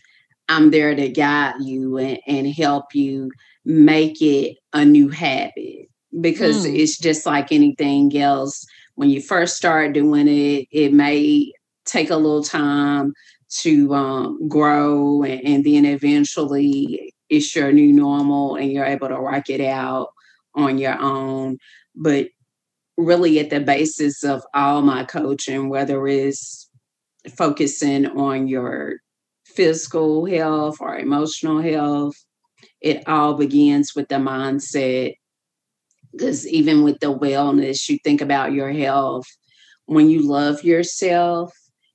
i'm 0.50 0.72
there 0.72 0.96
to 0.96 1.10
guide 1.10 1.56
you 1.62 1.98
and, 1.98 2.20
and 2.28 2.48
help 2.48 2.96
you 2.96 3.30
make 3.66 4.22
it 4.22 4.58
a 4.72 4.86
new 4.86 5.10
habit 5.10 5.88
because 6.22 6.66
mm. 6.66 6.78
it's 6.78 6.98
just 6.98 7.26
like 7.26 7.52
anything 7.52 8.16
else 8.18 8.66
when 8.96 9.10
you 9.10 9.22
first 9.22 9.58
start 9.58 9.94
doing 9.94 10.28
it, 10.28 10.68
it 10.72 10.94
may 10.94 11.52
take 11.86 12.10
a 12.10 12.16
little 12.16 12.44
time 12.44 13.14
to 13.62 13.94
um, 13.94 14.48
grow, 14.48 15.24
and, 15.24 15.42
and 15.46 15.64
then 15.64 15.86
eventually 15.86 17.14
it's 17.30 17.56
your 17.56 17.72
new 17.72 17.92
normal 17.92 18.56
and 18.56 18.72
you're 18.72 18.86
able 18.86 19.08
to 19.08 19.20
work 19.20 19.50
it 19.50 19.62
out 19.62 20.10
on 20.56 20.78
your 20.78 21.00
own. 21.00 21.58
But 21.96 22.30
really, 22.98 23.40
at 23.40 23.50
the 23.50 23.60
basis 23.60 24.24
of 24.24 24.44
all 24.54 24.82
my 24.82 25.04
coaching, 25.04 25.70
whether 25.70 26.08
it's 26.08 26.70
focusing 27.38 28.06
on 28.08 28.48
your 28.48 28.98
physical 29.46 30.26
health 30.26 30.78
or 30.80 30.98
emotional 30.98 31.62
health, 31.62 32.16
it 32.82 33.08
all 33.08 33.36
begins 33.36 33.94
with 33.96 34.08
the 34.10 34.16
mindset 34.16 35.16
because 36.14 36.48
even 36.48 36.84
with 36.84 37.00
the 37.00 37.14
wellness, 37.14 37.90
you 37.90 37.98
think 38.04 38.22
about 38.22 38.54
your 38.54 38.72
health. 38.72 39.26
When 39.86 40.10
you 40.10 40.22
love 40.22 40.64
yourself 40.64 41.52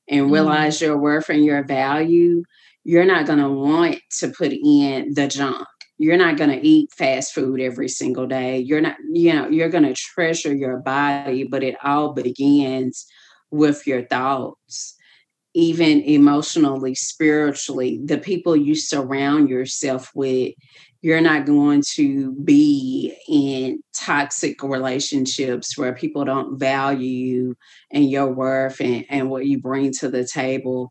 and 0.08 0.24
mm-hmm. 0.24 0.32
realize 0.32 0.78
mm. 0.78 0.82
your 0.82 0.98
worth 0.98 1.30
and 1.30 1.44
your 1.44 1.64
value, 1.64 2.42
you're 2.84 3.06
not 3.06 3.26
going 3.26 3.38
to 3.38 3.48
want 3.48 3.98
to 4.18 4.28
put 4.36 4.52
in 4.52 5.14
the 5.14 5.26
junk. 5.28 5.66
You're 5.96 6.16
not 6.16 6.36
going 6.36 6.50
to 6.50 6.66
eat 6.66 6.92
fast 6.92 7.34
food 7.34 7.60
every 7.60 7.88
single 7.88 8.26
day. 8.26 8.58
You're 8.58 8.80
not, 8.80 8.96
you 9.10 9.32
know, 9.32 9.48
you're 9.48 9.70
going 9.70 9.84
to 9.84 9.94
treasure 9.94 10.54
your 10.54 10.78
body, 10.78 11.44
but 11.44 11.64
it 11.64 11.76
all 11.82 12.12
begins 12.12 13.06
with 13.50 13.86
your 13.86 14.02
thoughts 14.04 14.98
even 15.54 16.02
emotionally, 16.02 16.94
spiritually, 16.94 18.00
the 18.04 18.18
people 18.18 18.56
you 18.56 18.74
surround 18.74 19.48
yourself 19.48 20.10
with 20.14 20.54
you're 21.00 21.20
not 21.20 21.46
going 21.46 21.82
to 21.94 22.32
be 22.32 23.14
in 23.28 23.80
toxic 23.94 24.62
relationships 24.62 25.78
where 25.78 25.94
people 25.94 26.24
don't 26.24 26.58
value 26.58 27.08
you 27.08 27.56
and 27.92 28.10
your 28.10 28.32
worth 28.32 28.80
and, 28.80 29.04
and 29.08 29.30
what 29.30 29.46
you 29.46 29.60
bring 29.60 29.92
to 29.92 30.08
the 30.08 30.26
table. 30.26 30.90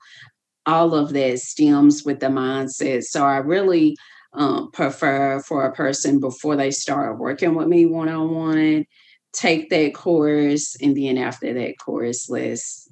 All 0.66 0.96
of 0.96 1.14
that 1.14 1.40
stems 1.40 2.04
with 2.04 2.20
the 2.20 2.28
mindset. 2.28 3.04
So 3.04 3.26
I 3.26 3.38
really 3.38 3.98
um, 4.34 4.72
prefer 4.72 5.42
for 5.42 5.66
a 5.66 5.74
person 5.74 6.20
before 6.20 6.56
they 6.56 6.72
start 6.72 7.18
working 7.18 7.56
with 7.56 7.68
me 7.68 7.86
one 7.86 8.10
on 8.10 8.34
one, 8.34 8.86
take 9.34 9.70
that 9.70 9.94
course, 9.94 10.76
and 10.82 10.96
then 10.96 11.18
after 11.18 11.54
that 11.54 11.78
course, 11.80 12.30
let's 12.30 12.88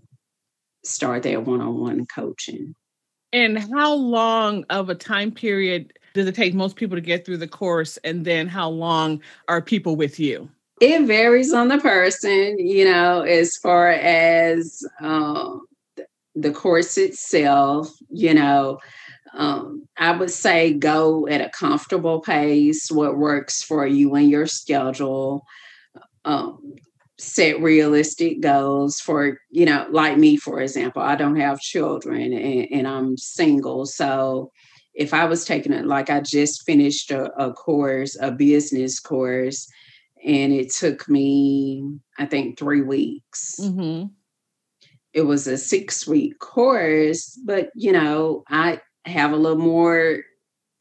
start 0.84 1.24
that 1.24 1.46
one 1.46 1.62
on 1.62 1.80
one 1.80 2.06
coaching. 2.06 2.76
And 3.34 3.60
how 3.60 3.94
long 3.94 4.66
of 4.70 4.90
a 4.90 4.96
time 4.96 5.32
period 5.32 5.94
does 6.14 6.28
it 6.28 6.36
take 6.36 6.54
most 6.54 6.78
people 6.78 6.96
to 6.96 7.02
get 7.02 7.26
through 7.26 7.38
the 7.38 7.48
course? 7.48 7.98
And 8.04 8.26
then 8.26 8.48
how 8.48 8.70
long 8.70 9.22
are 9.48 9.62
people 9.62 9.96
with 9.96 10.20
you? 10.20 10.50
It 10.82 11.06
varies 11.06 11.54
on 11.54 11.68
the 11.68 11.78
person, 11.78 12.58
you 12.60 12.86
know, 12.86 13.22
as 13.22 13.58
far 13.58 13.90
as 13.92 14.84
um, 15.02 15.66
the 16.36 16.52
course 16.52 16.98
itself, 16.98 17.90
you 18.10 18.34
know. 18.34 18.80
Um, 19.34 19.88
I 19.98 20.16
would 20.16 20.32
say 20.32 20.74
go 20.74 21.28
at 21.28 21.42
a 21.42 21.50
comfortable 21.50 22.22
pace, 22.22 22.90
what 22.90 23.18
works 23.18 23.62
for 23.62 23.86
you 23.86 24.16
and 24.16 24.30
your 24.30 24.48
schedule. 24.48 25.46
Um, 26.24 26.76
set 27.18 27.62
realistic 27.62 28.42
goals 28.42 29.00
for, 29.00 29.40
you 29.50 29.66
know, 29.66 29.88
like 29.90 30.18
me, 30.18 30.38
for 30.38 30.60
example, 30.60 31.02
I 31.02 31.16
don't 31.16 31.38
have 31.40 31.60
children 31.60 32.34
and, 32.34 32.68
and 32.72 32.88
I'm 32.88 33.18
single. 33.18 33.86
So 33.86 34.52
if 34.94 35.14
I 35.14 35.26
was 35.26 35.46
taking 35.46 35.74
it, 35.74 35.86
like 35.86 36.10
I 36.10 36.20
just 36.20 36.64
finished 36.66 37.12
a, 37.12 37.32
a 37.42 37.54
course, 37.54 38.18
a 38.20 38.32
business 38.32 39.00
course, 39.00 39.68
and 40.26 40.52
it 40.52 40.72
took 40.72 41.08
me, 41.08 42.00
I 42.18 42.26
think, 42.26 42.58
three 42.58 42.82
weeks. 42.82 43.56
Mm-hmm. 43.60 44.08
it 45.14 45.22
was 45.22 45.48
a 45.48 45.58
six 45.58 46.06
week 46.08 46.40
course, 46.40 47.40
but 47.46 47.70
you 47.76 47.92
know, 47.92 48.44
I 48.50 48.82
have 49.06 49.32
a 49.32 49.38
little 49.38 49.58
more 49.58 50.20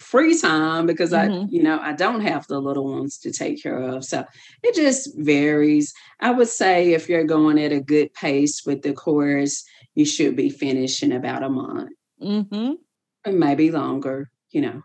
free 0.05 0.39
time 0.39 0.87
because 0.87 1.13
mm-hmm. 1.13 1.45
I, 1.45 1.49
you 1.49 1.63
know, 1.63 1.79
I 1.81 1.93
don't 1.93 2.21
have 2.21 2.47
the 2.47 2.61
little 2.61 2.93
ones 2.93 3.19
to 3.19 3.33
take 3.33 3.63
care 3.63 3.79
of. 3.79 4.05
So 4.05 4.25
it 4.63 4.75
just 4.75 5.17
varies. 5.17 5.93
I 6.21 6.31
would 6.31 6.49
say 6.49 6.93
if 6.93 7.09
you're 7.09 7.25
going 7.25 7.59
at 7.59 7.73
a 7.73 7.81
good 7.81 8.13
pace 8.13 8.65
with 8.65 8.83
the 8.83 8.93
course, 8.93 9.65
you 9.95 10.05
should 10.05 10.37
be 10.37 10.51
finished 10.51 11.03
in 11.03 11.13
about 11.13 11.43
a 11.43 11.49
month. 11.49 11.91
Mm-hmm. 12.23 13.39
maybe 13.39 13.71
longer, 13.71 14.31
you 14.51 14.61
know. 14.61 14.83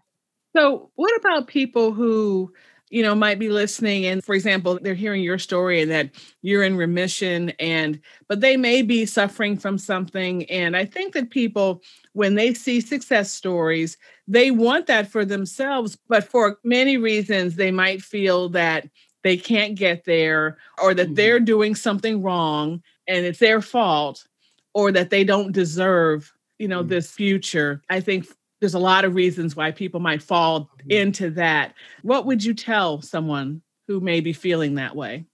So, 0.55 0.89
what 0.95 1.15
about 1.19 1.47
people 1.47 1.93
who, 1.93 2.51
you 2.89 3.03
know, 3.03 3.13
might 3.13 3.39
be 3.39 3.49
listening 3.49 4.05
and, 4.05 4.23
for 4.23 4.33
example, 4.33 4.79
they're 4.81 4.95
hearing 4.95 5.21
your 5.21 5.37
story 5.37 5.81
and 5.81 5.91
that 5.91 6.09
you're 6.41 6.63
in 6.63 6.75
remission 6.75 7.51
and, 7.59 7.99
but 8.27 8.41
they 8.41 8.57
may 8.57 8.81
be 8.81 9.05
suffering 9.05 9.57
from 9.57 9.77
something. 9.77 10.49
And 10.49 10.75
I 10.75 10.85
think 10.85 11.13
that 11.13 11.29
people, 11.29 11.81
when 12.13 12.35
they 12.35 12.53
see 12.53 12.81
success 12.81 13.31
stories, 13.31 13.97
they 14.27 14.51
want 14.51 14.87
that 14.87 15.07
for 15.11 15.23
themselves. 15.23 15.97
But 16.07 16.23
for 16.23 16.57
many 16.63 16.97
reasons, 16.97 17.55
they 17.55 17.71
might 17.71 18.01
feel 18.01 18.49
that 18.49 18.87
they 19.23 19.37
can't 19.37 19.75
get 19.75 20.05
there 20.05 20.57
or 20.81 20.93
that 20.93 21.07
mm-hmm. 21.07 21.15
they're 21.15 21.39
doing 21.39 21.75
something 21.75 22.21
wrong 22.21 22.81
and 23.07 23.25
it's 23.25 23.39
their 23.39 23.61
fault 23.61 24.25
or 24.73 24.91
that 24.91 25.09
they 25.09 25.23
don't 25.23 25.51
deserve 25.51 26.33
you 26.57 26.67
know 26.67 26.79
mm-hmm. 26.79 26.89
this 26.89 27.11
future 27.11 27.81
i 27.89 27.99
think 27.99 28.27
there's 28.59 28.73
a 28.73 28.79
lot 28.79 29.05
of 29.05 29.15
reasons 29.15 29.55
why 29.55 29.71
people 29.71 29.99
might 29.99 30.21
fall 30.21 30.61
mm-hmm. 30.61 30.91
into 30.91 31.29
that. 31.31 31.73
What 32.01 32.25
would 32.25 32.43
you 32.43 32.53
tell 32.53 33.01
someone 33.01 33.61
who 33.87 33.99
may 33.99 34.19
be 34.19 34.33
feeling 34.33 34.75
that 34.75 34.95
way? 34.95 35.25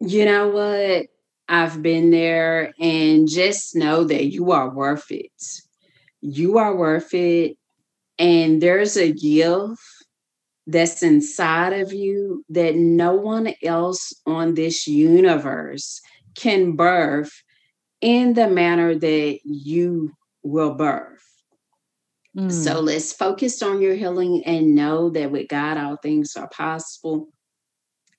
You 0.00 0.24
know 0.24 0.48
what? 0.48 1.06
I've 1.48 1.80
been 1.80 2.10
there 2.10 2.74
and 2.78 3.28
just 3.28 3.76
know 3.76 4.04
that 4.04 4.26
you 4.26 4.50
are 4.50 4.68
worth 4.68 5.10
it. 5.10 5.30
You 6.20 6.58
are 6.58 6.74
worth 6.74 7.14
it. 7.14 7.56
And 8.18 8.60
there's 8.60 8.96
a 8.96 9.12
gift 9.12 9.80
that's 10.66 11.02
inside 11.02 11.72
of 11.72 11.92
you 11.92 12.44
that 12.48 12.74
no 12.74 13.14
one 13.14 13.54
else 13.62 14.12
on 14.26 14.54
this 14.54 14.88
universe 14.88 16.00
can 16.34 16.74
birth 16.74 17.42
in 18.00 18.34
the 18.34 18.48
manner 18.48 18.94
that 18.94 19.38
you 19.44 20.12
will 20.42 20.74
birth. 20.74 21.22
Mm. 22.36 22.52
So 22.52 22.80
let's 22.80 23.12
focus 23.12 23.62
on 23.62 23.80
your 23.80 23.94
healing 23.94 24.42
and 24.44 24.74
know 24.74 25.10
that 25.10 25.30
with 25.30 25.48
God, 25.48 25.78
all 25.78 25.96
things 25.96 26.36
are 26.36 26.48
possible. 26.48 27.28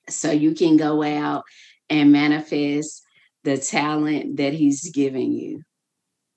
So 0.08 0.30
you 0.30 0.54
can 0.54 0.76
go 0.76 1.02
out 1.02 1.44
and 1.88 2.10
manifest 2.10 3.02
the 3.44 3.58
talent 3.58 4.36
that 4.38 4.52
He's 4.52 4.90
giving 4.90 5.32
you. 5.32 5.62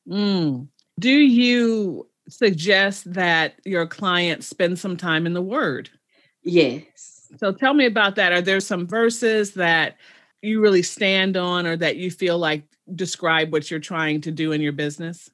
Mm. 0.07 0.67
Do 0.99 1.11
you 1.11 2.07
suggest 2.29 3.11
that 3.13 3.55
your 3.65 3.87
client 3.87 4.43
spend 4.43 4.77
some 4.77 4.95
time 4.95 5.25
in 5.25 5.33
the 5.33 5.41
Word? 5.41 5.89
Yes. 6.43 7.27
So 7.37 7.51
tell 7.51 7.73
me 7.73 7.85
about 7.85 8.15
that. 8.15 8.31
Are 8.31 8.41
there 8.41 8.59
some 8.59 8.85
verses 8.87 9.53
that 9.53 9.97
you 10.41 10.59
really 10.59 10.83
stand 10.83 11.37
on 11.37 11.65
or 11.65 11.77
that 11.77 11.97
you 11.97 12.11
feel 12.11 12.37
like 12.37 12.63
describe 12.93 13.51
what 13.51 13.71
you're 13.71 13.79
trying 13.79 14.21
to 14.21 14.31
do 14.31 14.51
in 14.51 14.61
your 14.61 14.73
business? 14.73 15.29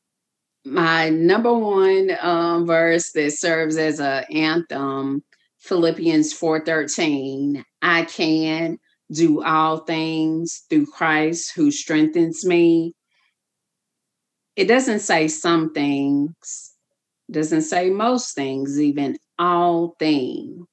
My 0.65 1.09
number 1.09 1.53
one 1.53 2.11
um, 2.21 2.65
verse 2.65 3.11
that 3.13 3.31
serves 3.31 3.77
as 3.77 3.99
an 3.99 4.25
anthem, 4.31 5.23
Philippians 5.59 6.33
4:13. 6.33 7.63
I 7.81 8.03
can 8.03 8.77
do 9.11 9.43
all 9.43 9.79
things 9.79 10.65
through 10.69 10.87
Christ 10.87 11.53
who 11.55 11.71
strengthens 11.71 12.45
me. 12.45 12.93
It 14.55 14.65
doesn't 14.65 14.99
say 14.99 15.27
some 15.27 15.71
things, 15.73 16.73
doesn't 17.31 17.61
say 17.61 17.89
most 17.89 18.35
things, 18.35 18.79
even 18.81 19.17
all 19.39 19.95
things. 19.99 20.67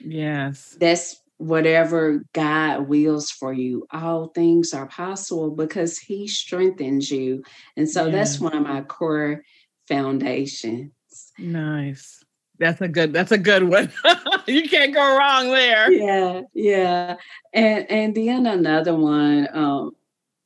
Yes. 0.00 0.76
That's 0.78 1.20
whatever 1.44 2.24
God 2.32 2.88
wills 2.88 3.30
for 3.30 3.52
you, 3.52 3.86
all 3.90 4.28
things 4.28 4.72
are 4.72 4.86
possible 4.86 5.50
because 5.50 5.98
He 5.98 6.26
strengthens 6.26 7.10
you. 7.10 7.42
And 7.76 7.88
so 7.88 8.10
that's 8.10 8.40
one 8.40 8.56
of 8.56 8.62
my 8.62 8.82
core 8.82 9.44
foundations. 9.86 10.90
Nice. 11.38 12.24
That's 12.58 12.80
a 12.80 12.88
good 12.88 13.12
that's 13.12 13.32
a 13.32 13.38
good 13.38 13.64
one. 13.64 13.92
you 14.46 14.68
can't 14.68 14.94
go 14.94 15.18
wrong 15.18 15.50
there. 15.50 15.90
Yeah, 15.90 16.42
yeah. 16.54 17.16
And 17.52 17.90
and 17.90 18.14
then 18.14 18.46
another 18.46 18.94
one 18.94 19.48
um 19.52 19.90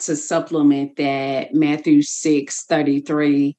to 0.00 0.16
supplement 0.16 0.96
that 0.96 1.54
Matthew 1.54 2.02
6 2.02 2.64
33 2.64 3.56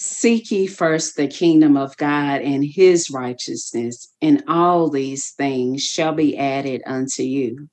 Seek 0.00 0.52
ye 0.52 0.68
first 0.68 1.16
the 1.16 1.26
kingdom 1.26 1.76
of 1.76 1.96
God 1.96 2.40
and 2.40 2.64
his 2.64 3.10
righteousness, 3.10 4.14
and 4.22 4.44
all 4.46 4.88
these 4.88 5.32
things 5.32 5.82
shall 5.82 6.12
be 6.12 6.38
added 6.38 6.82
unto 6.86 7.24
you. 7.24 7.68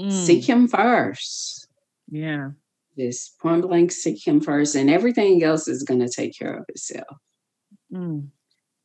Mm. 0.00 0.10
Seek 0.10 0.48
him 0.48 0.66
first. 0.66 1.68
Yeah. 2.10 2.50
Just 2.98 3.38
point 3.38 3.62
blank, 3.62 3.92
seek 3.92 4.26
him 4.26 4.40
first, 4.40 4.74
and 4.74 4.90
everything 4.90 5.44
else 5.44 5.68
is 5.68 5.84
going 5.84 6.00
to 6.00 6.08
take 6.08 6.36
care 6.36 6.56
of 6.56 6.64
itself. 6.68 7.18
Mm. 7.92 8.30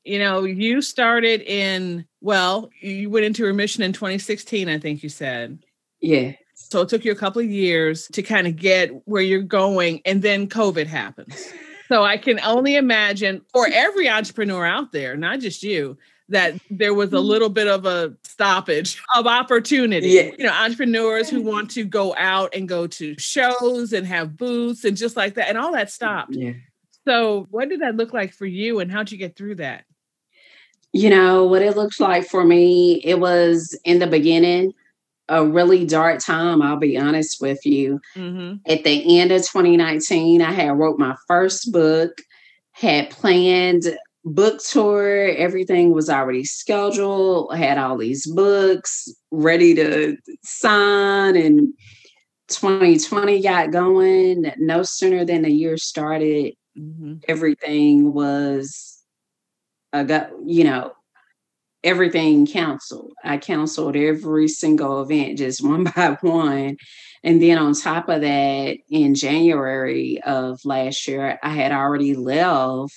You 0.04 0.20
know, 0.20 0.44
you 0.44 0.84
started 0.84 1.42
in, 1.42 2.06
well, 2.22 2.70
you 2.82 3.10
went 3.10 3.26
into 3.26 3.46
remission 3.46 3.82
in 3.82 3.94
2016, 3.94 4.70
I 4.70 4.78
think 4.78 5.02
you 5.02 5.10
said. 5.10 5.58
Yeah. 6.02 6.34
So 6.54 6.82
it 6.82 6.90
took 6.90 7.04
you 7.04 7.12
a 7.14 7.16
couple 7.16 7.42
of 7.42 7.50
years 7.50 8.08
to 8.10 8.22
kind 8.22 8.46
of 8.46 8.58
get 8.58 8.92
where 9.08 9.24
you're 9.24 9.42
going, 9.42 10.02
and 10.06 10.22
then 10.22 10.48
COVID 10.48 10.86
happens. 10.86 11.52
So 11.90 12.04
I 12.04 12.18
can 12.18 12.40
only 12.42 12.76
imagine 12.76 13.42
for 13.52 13.68
every 13.72 14.08
entrepreneur 14.08 14.64
out 14.64 14.92
there, 14.92 15.18
not 15.18 15.40
just 15.40 15.64
you, 15.64 15.98
that 16.30 16.54
there 16.70 16.94
was 16.94 17.12
a 17.12 17.16
mm-hmm. 17.16 17.26
little 17.26 17.50
bit 17.50 17.68
of 17.68 17.88
a 17.88 18.16
stoppage 18.24 19.02
of 19.16 19.26
opportunity. 19.26 20.10
Yeah. 20.10 20.30
You 20.38 20.46
know, 20.46 20.54
entrepreneurs 20.54 21.30
who 21.30 21.42
want 21.42 21.72
to 21.72 21.84
go 21.84 22.16
out 22.16 22.54
and 22.56 22.70
go 22.70 22.86
to 22.86 23.18
shows 23.18 23.92
and 23.92 24.06
have 24.06 24.38
booths 24.38 24.86
and 24.86 24.96
just 24.96 25.18
like 25.18 25.34
that, 25.34 25.50
and 25.50 25.58
all 25.58 25.74
that 25.74 25.92
stopped. 25.92 26.36
Yeah. 26.36 26.54
So, 27.08 27.48
what 27.50 27.70
did 27.70 27.82
that 27.82 27.96
look 27.96 28.14
like 28.14 28.34
for 28.34 28.46
you, 28.46 28.80
and 28.80 28.92
how'd 28.92 29.12
you 29.12 29.18
get 29.18 29.36
through 29.36 29.56
that? 29.56 29.86
You 30.94 31.10
know, 31.10 31.46
what 31.46 31.64
it 31.64 31.76
looks 31.76 32.00
like 32.00 32.28
for 32.28 32.44
me, 32.44 33.02
it 33.04 33.20
was 33.20 33.78
in 33.84 33.98
the 33.98 34.08
beginning 34.08 34.74
a 35.30 35.46
really 35.46 35.86
dark 35.86 36.20
time, 36.20 36.62
I'll 36.62 36.78
be 36.78 36.98
honest 36.98 37.40
with 37.40 37.66
you. 37.66 38.02
Mm-hmm. 38.16 38.58
At 38.70 38.84
the 38.84 39.20
end 39.20 39.32
of 39.32 39.42
2019, 39.42 40.42
I 40.42 40.52
had 40.52 40.78
wrote 40.78 41.00
my 41.00 41.16
first 41.28 41.72
book, 41.72 42.22
had 42.72 43.10
planned 43.12 43.84
book 44.26 44.62
tour, 44.64 45.30
everything 45.30 45.94
was 45.94 46.10
already 46.10 46.44
scheduled, 46.44 47.50
I 47.52 47.58
had 47.58 47.78
all 47.78 47.98
these 47.98 48.28
books 48.28 49.08
ready 49.32 49.74
to 49.76 50.18
sign 50.44 51.36
and 51.36 51.74
2020 52.50 53.42
got 53.42 53.72
going. 53.72 54.52
No 54.58 54.84
sooner 54.84 55.24
than 55.24 55.44
the 55.44 55.52
year 55.52 55.78
started, 55.78 56.56
mm-hmm. 56.78 57.16
everything 57.28 58.14
was 58.14 59.04
a 59.94 60.04
got, 60.04 60.32
you 60.46 60.64
know, 60.64 60.94
everything 61.84 62.46
canceled. 62.46 63.14
I 63.24 63.38
canceled 63.38 63.96
every 63.96 64.48
single 64.48 65.02
event 65.02 65.38
just 65.38 65.64
one 65.66 65.86
by 65.86 66.18
one. 66.22 66.78
And 67.24 67.42
then 67.42 67.58
on 67.58 67.74
top 67.74 68.08
of 68.08 68.22
that, 68.22 68.78
in 68.90 69.14
January 69.16 70.22
of 70.26 70.60
last 70.64 71.08
year, 71.08 71.38
I 71.44 71.50
had 71.50 71.72
already 71.72 72.16
left 72.16 72.94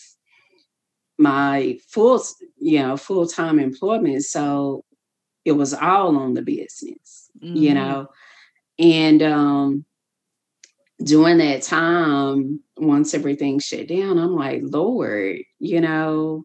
my 1.19 1.79
full, 1.89 2.23
you 2.59 2.81
know, 2.81 2.97
full-time 2.97 3.59
employment. 3.59 4.23
So 4.23 4.85
it 5.45 5.53
was 5.53 5.75
all 5.75 6.17
on 6.17 6.35
the 6.35 6.43
business, 6.43 7.31
mm-hmm. 7.43 7.57
you 7.57 7.75
know. 7.75 8.07
And 8.79 9.23
um 9.23 9.85
during 11.03 11.39
that 11.39 11.63
time, 11.63 12.61
once 12.77 13.15
everything 13.15 13.59
shut 13.59 13.89
down, 13.89 14.19
I'm 14.19 14.37
like, 14.37 14.61
Lord, 14.63 15.39
you 15.59 15.81
know, 15.81 16.45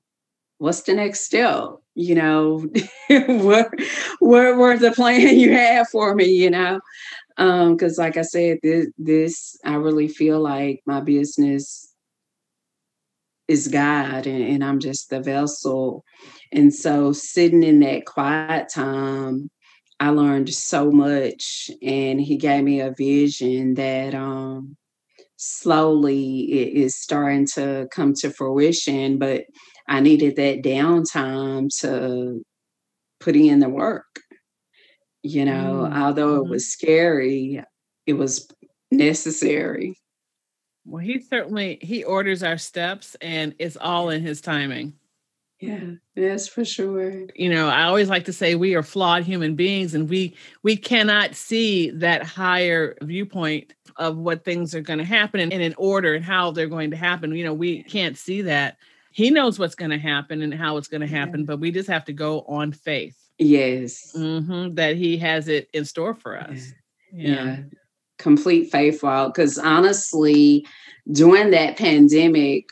what's 0.58 0.82
the 0.82 0.94
next 0.94 1.22
step? 1.22 1.76
You 2.00 2.14
know, 2.14 2.58
what 3.10 3.72
what 4.20 4.56
were 4.56 4.78
the 4.78 4.92
plan 4.92 5.36
you 5.40 5.52
had 5.52 5.88
for 5.88 6.14
me, 6.14 6.26
you 6.26 6.52
know? 6.52 6.80
Um, 7.38 7.76
because 7.76 7.98
like 7.98 8.18
I 8.18 8.22
said, 8.22 8.60
this 8.62 8.88
this 9.00 9.58
I 9.66 9.76
really 9.76 10.08
feel 10.08 10.40
like 10.40 10.82
my 10.86 11.02
business 11.02 11.92
is 13.48 13.68
God 13.68 14.28
and, 14.28 14.44
and 14.44 14.64
I'm 14.64 14.80
just 14.80 15.10
the 15.10 15.22
vessel. 15.22 16.04
And 16.52 16.72
so 16.72 17.14
sitting 17.14 17.64
in 17.64 17.80
that 17.80 18.06
quiet 18.06 18.70
time, 18.70 19.50
I 20.00 20.10
learned 20.10 20.54
so 20.54 20.92
much 20.92 21.72
and 21.82 22.22
he 22.22 22.38
gave 22.38 22.64
me 22.64 22.80
a 22.80 22.92
vision 22.92 23.74
that 23.74 24.14
um 24.14 24.78
slowly 25.38 26.42
it 26.52 26.74
is 26.74 26.96
starting 26.96 27.48
to 27.56 27.88
come 27.92 28.14
to 28.16 28.30
fruition. 28.30 29.18
But 29.18 29.46
I 29.88 30.00
needed 30.02 30.36
that 30.36 30.62
downtime 30.62 31.70
to 31.82 32.44
put 33.20 33.36
in 33.36 33.60
the 33.60 33.70
work. 33.70 34.22
You 35.24 35.46
know, 35.46 35.88
mm-hmm. 35.90 36.02
although 36.02 36.36
it 36.36 36.42
mm-hmm. 36.42 36.52
was 36.52 36.68
scary, 36.68 37.64
it 38.06 38.14
was 38.14 38.48
necessary. 38.92 39.98
Well, 40.86 41.04
he 41.04 41.20
certainly 41.20 41.80
he 41.82 42.04
orders 42.04 42.44
our 42.44 42.58
steps 42.58 43.16
and 43.22 43.54
it's 43.60 43.76
all 43.76 44.10
in 44.10 44.22
his 44.22 44.40
timing. 44.40 44.94
Yeah, 45.60 45.94
yes, 46.16 46.48
for 46.48 46.64
sure. 46.64 47.26
You 47.36 47.50
know, 47.50 47.68
I 47.68 47.84
always 47.84 48.10
like 48.10 48.26
to 48.26 48.34
say 48.34 48.54
we 48.54 48.76
are 48.76 48.84
flawed 48.84 49.24
human 49.24 49.56
beings 49.56 49.96
and 49.96 50.08
we 50.08 50.36
we 50.62 50.78
cannot 50.78 51.36
see 51.36 51.90
that 51.92 52.24
higher 52.24 52.96
viewpoint 53.02 53.74
of 53.96 54.18
what 54.18 54.46
things 54.46 54.76
are 54.76 54.82
going 54.82 55.00
to 55.00 55.06
happen 55.06 55.40
and, 55.40 55.52
and 55.52 55.64
in 55.64 55.74
order 55.78 56.14
and 56.14 56.24
how 56.24 56.52
they're 56.52 56.68
going 56.68 56.92
to 56.92 56.98
happen. 56.98 57.36
You 57.36 57.44
know, 57.44 57.56
we 57.56 57.84
can't 57.84 58.18
see 58.18 58.44
that. 58.44 58.78
He 59.12 59.32
knows 59.32 59.58
what's 59.58 59.76
going 59.76 59.92
to 59.92 59.98
happen 59.98 60.42
and 60.42 60.54
how 60.54 60.78
it's 60.78 60.88
going 60.88 61.02
to 61.02 61.08
happen, 61.08 61.42
yeah. 61.42 61.46
but 61.48 61.60
we 61.60 61.72
just 61.72 61.90
have 61.90 62.06
to 62.06 62.14
go 62.14 62.42
on 62.42 62.72
faith. 62.72 63.18
Yes. 63.40 64.14
Mm-hmm, 64.16 64.76
that 64.76 64.96
he 64.96 65.18
has 65.18 65.48
it 65.48 65.70
in 65.74 65.86
store 65.86 66.16
for 66.16 66.38
us. 66.38 66.72
Yeah. 67.12 67.30
yeah. 67.30 67.44
yeah. 67.44 67.58
Complete 68.20 68.72
faith 68.72 69.04
walk. 69.04 69.36
Because 69.36 69.58
honestly, 69.58 70.66
during 71.12 71.52
that 71.52 71.78
pandemic, 71.78 72.70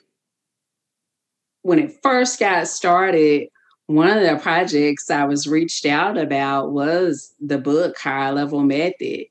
when 1.62 1.80
it 1.80 1.96
first 2.04 2.40
got 2.40 2.68
started, 2.68 3.50
one 3.88 4.10
of 4.10 4.24
the 4.24 4.38
projects 4.38 5.10
I 5.10 5.26
was 5.26 5.48
reached 5.48 5.86
out 5.86 6.18
about 6.18 6.72
was 6.72 7.34
the 7.40 7.60
book 7.60 7.98
Higher 7.98 8.34
Level 8.34 8.62
Method. 8.62 9.26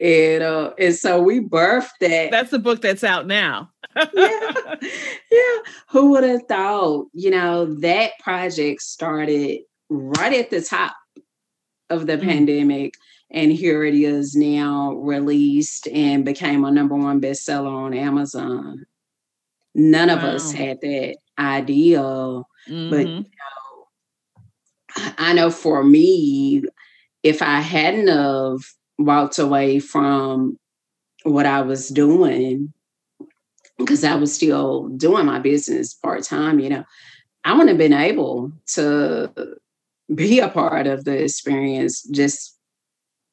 And, 0.00 0.42
uh, 0.42 0.72
and 0.78 0.94
so 0.94 1.20
we 1.20 1.40
birthed 1.40 1.90
that. 2.00 2.30
That's 2.30 2.50
the 2.50 2.58
book 2.58 2.80
that's 2.80 3.04
out 3.04 3.26
now. 3.26 3.70
yeah. 4.14 4.52
Yeah. 5.30 5.58
Who 5.88 6.10
would 6.10 6.24
have 6.24 6.46
thought, 6.46 7.06
you 7.12 7.30
know, 7.30 7.74
that 7.76 8.12
project 8.20 8.82
started 8.82 9.60
right 9.88 10.32
at 10.32 10.50
the 10.50 10.62
top 10.62 10.96
of 11.88 12.06
the 12.06 12.16
mm-hmm. 12.16 12.28
pandemic. 12.28 12.94
And 13.30 13.52
here 13.52 13.84
it 13.84 13.94
is 13.94 14.34
now 14.34 14.94
released 14.94 15.86
and 15.88 16.24
became 16.24 16.64
a 16.64 16.70
number 16.70 16.96
one 16.96 17.20
bestseller 17.20 17.70
on 17.70 17.94
Amazon. 17.94 18.86
None 19.74 20.10
of 20.10 20.22
wow. 20.22 20.30
us 20.30 20.52
had 20.52 20.80
that 20.80 21.16
ideal. 21.38 22.48
Mm-hmm. 22.68 22.90
But 22.90 23.06
you 23.06 23.20
know, 23.20 25.14
I 25.18 25.32
know 25.32 25.50
for 25.50 25.84
me, 25.84 26.64
if 27.22 27.42
I 27.42 27.60
hadn't 27.60 28.08
have 28.08 28.58
walked 28.98 29.38
away 29.38 29.78
from 29.78 30.58
what 31.22 31.46
I 31.46 31.62
was 31.62 31.88
doing, 31.88 32.72
because 33.80 34.04
I 34.04 34.14
was 34.14 34.32
still 34.34 34.88
doing 34.88 35.26
my 35.26 35.38
business 35.38 35.94
part 35.94 36.22
time, 36.22 36.60
you 36.60 36.68
know, 36.68 36.84
I 37.44 37.52
wouldn't 37.52 37.70
have 37.70 37.78
been 37.78 37.92
able 37.92 38.52
to 38.74 39.32
be 40.14 40.40
a 40.40 40.48
part 40.48 40.86
of 40.86 41.04
the 41.04 41.22
experience, 41.22 42.02
just 42.02 42.56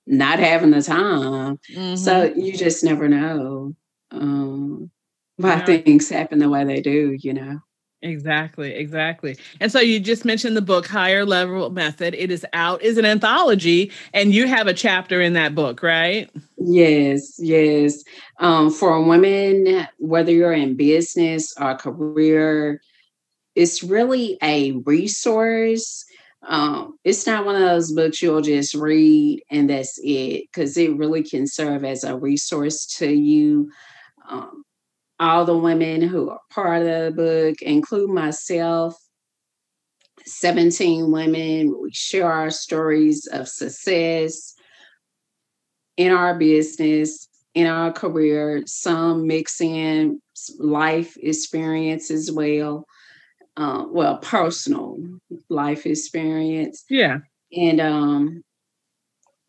not 0.06 0.40
having 0.40 0.72
the 0.72 0.82
time. 0.82 1.60
Mm-hmm. 1.74 1.96
So 1.96 2.34
you 2.36 2.54
just 2.54 2.84
never 2.84 3.08
know 3.08 3.76
um, 4.12 4.90
why 5.36 5.58
yeah. 5.58 5.66
things 5.66 6.10
happen 6.10 6.40
the 6.40 6.50
way 6.50 6.64
they 6.64 6.82
do, 6.82 7.18
you 7.20 7.34
know. 7.34 7.60
Exactly, 8.04 8.74
exactly. 8.76 9.36
And 9.60 9.72
so 9.72 9.80
you 9.80 10.00
just 10.00 10.24
mentioned 10.24 10.56
the 10.56 10.62
book 10.62 10.86
Higher 10.86 11.26
Level 11.26 11.72
Method. 11.72 12.14
It 12.14 12.30
is 12.30 12.46
out, 12.54 12.82
is 12.84 12.98
an 13.00 13.06
anthology, 13.06 13.92
and 14.14 14.34
you 14.36 14.48
have 14.48 14.68
a 14.68 14.74
chapter 14.74 15.20
in 15.20 15.34
that 15.34 15.56
book, 15.56 15.82
right? 15.82 16.30
Yes, 16.58 17.40
yes. 17.40 18.04
Um, 18.40 18.70
for 18.70 19.02
women, 19.02 19.88
whether 19.98 20.32
you're 20.32 20.54
in 20.54 20.76
business 20.78 21.56
or 21.60 21.76
career, 21.76 22.82
it's 23.56 23.82
really 23.82 24.38
a 24.44 24.74
resource. 24.86 26.06
Um, 26.48 27.00
it's 27.04 27.26
not 27.26 27.46
one 27.46 27.56
of 27.56 27.62
those 27.62 27.92
books 27.92 28.22
you'll 28.22 28.42
just 28.42 28.76
read 28.76 29.42
and 29.50 29.72
that's 29.72 30.00
it, 30.04 30.44
because 30.52 30.78
it 30.78 30.96
really 30.96 31.24
can 31.24 31.48
serve 31.48 31.84
as 31.84 32.04
a 32.04 32.16
resource 32.16 32.86
to 32.98 33.10
you. 33.12 33.72
Um, 34.30 34.64
all 35.20 35.46
the 35.46 35.58
women 35.58 36.02
who 36.02 36.30
are 36.30 36.40
part 36.52 36.82
of 36.84 36.88
the 36.88 37.12
book, 37.16 37.62
include 37.62 38.10
myself, 38.10 38.96
17 40.26 41.12
women. 41.12 41.76
We 41.82 41.92
share 41.92 42.32
our 42.32 42.50
stories 42.50 43.28
of 43.28 43.48
success 43.48 44.54
in 45.96 46.12
our 46.12 46.38
business, 46.38 47.28
in 47.56 47.68
our 47.68 47.92
career, 47.92 48.64
some 48.66 49.26
mix 49.26 49.60
in 49.62 50.22
life 50.60 51.18
experience 51.18 52.12
as 52.12 52.32
well. 52.32 52.86
Uh, 53.56 53.86
well, 53.90 54.20
personal 54.20 54.98
life 55.50 55.88
experience. 55.88 56.84
Yeah. 56.90 57.20
And 57.52 57.82
um 57.82 58.44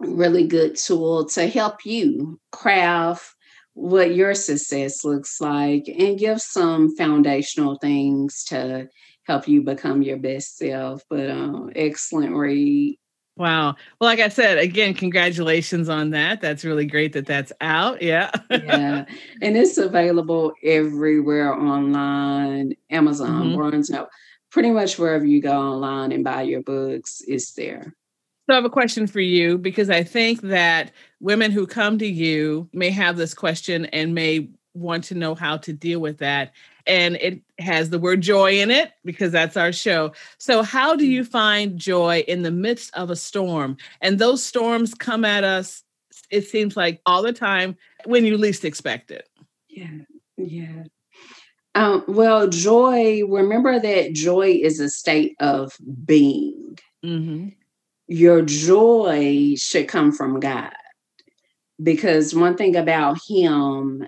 really 0.00 0.46
good 0.46 0.76
tool 0.76 1.26
to 1.26 1.46
help 1.48 1.84
you 1.84 2.38
craft 2.52 3.34
what 3.78 4.12
your 4.12 4.34
success 4.34 5.04
looks 5.04 5.40
like 5.40 5.88
and 5.88 6.18
give 6.18 6.40
some 6.40 6.96
foundational 6.96 7.76
things 7.76 8.42
to 8.42 8.88
help 9.24 9.46
you 9.46 9.62
become 9.62 10.02
your 10.02 10.16
best 10.16 10.58
self. 10.58 11.02
But 11.08 11.30
um, 11.30 11.70
excellent 11.76 12.34
read. 12.34 12.98
Wow. 13.36 13.76
Well, 14.00 14.10
like 14.10 14.18
I 14.18 14.30
said, 14.30 14.58
again, 14.58 14.94
congratulations 14.94 15.88
on 15.88 16.10
that. 16.10 16.40
That's 16.40 16.64
really 16.64 16.86
great 16.86 17.12
that 17.12 17.26
that's 17.26 17.52
out. 17.60 18.02
Yeah. 18.02 18.32
yeah. 18.50 19.04
And 19.40 19.56
it's 19.56 19.78
available 19.78 20.54
everywhere 20.64 21.54
online, 21.54 22.74
Amazon, 22.90 23.50
mm-hmm. 23.50 23.56
Barnes, 23.56 23.90
no, 23.90 24.08
pretty 24.50 24.72
much 24.72 24.98
wherever 24.98 25.24
you 25.24 25.40
go 25.40 25.56
online 25.56 26.10
and 26.10 26.24
buy 26.24 26.42
your 26.42 26.62
books, 26.62 27.22
it's 27.28 27.52
there. 27.52 27.94
So 28.48 28.54
I 28.54 28.56
have 28.56 28.64
a 28.64 28.70
question 28.70 29.06
for 29.06 29.20
you 29.20 29.58
because 29.58 29.90
I 29.90 30.02
think 30.02 30.40
that 30.40 30.92
women 31.20 31.50
who 31.50 31.66
come 31.66 31.98
to 31.98 32.06
you 32.06 32.66
may 32.72 32.88
have 32.88 33.18
this 33.18 33.34
question 33.34 33.84
and 33.86 34.14
may 34.14 34.48
want 34.72 35.04
to 35.04 35.14
know 35.14 35.34
how 35.34 35.58
to 35.58 35.72
deal 35.74 36.00
with 36.00 36.16
that. 36.18 36.52
And 36.86 37.16
it 37.16 37.42
has 37.58 37.90
the 37.90 37.98
word 37.98 38.22
joy 38.22 38.58
in 38.58 38.70
it 38.70 38.92
because 39.04 39.32
that's 39.32 39.58
our 39.58 39.70
show. 39.70 40.12
So, 40.38 40.62
how 40.62 40.96
do 40.96 41.04
you 41.04 41.24
find 41.24 41.76
joy 41.76 42.24
in 42.26 42.40
the 42.40 42.50
midst 42.50 42.94
of 42.94 43.10
a 43.10 43.16
storm? 43.16 43.76
And 44.00 44.18
those 44.18 44.42
storms 44.42 44.94
come 44.94 45.26
at 45.26 45.44
us, 45.44 45.84
it 46.30 46.48
seems 46.48 46.74
like 46.74 47.02
all 47.04 47.22
the 47.22 47.34
time 47.34 47.76
when 48.06 48.24
you 48.24 48.38
least 48.38 48.64
expect 48.64 49.10
it. 49.10 49.28
Yeah. 49.68 49.90
Yeah. 50.38 50.84
Um, 51.74 52.02
well, 52.08 52.48
joy, 52.48 53.26
remember 53.28 53.78
that 53.78 54.14
joy 54.14 54.52
is 54.52 54.80
a 54.80 54.88
state 54.88 55.36
of 55.38 55.76
being. 56.06 56.78
Mm-hmm 57.04 57.48
your 58.08 58.42
joy 58.42 59.54
should 59.56 59.86
come 59.86 60.12
from 60.12 60.40
God. 60.40 60.72
Because 61.80 62.34
one 62.34 62.56
thing 62.56 62.74
about 62.74 63.18
Him, 63.28 64.04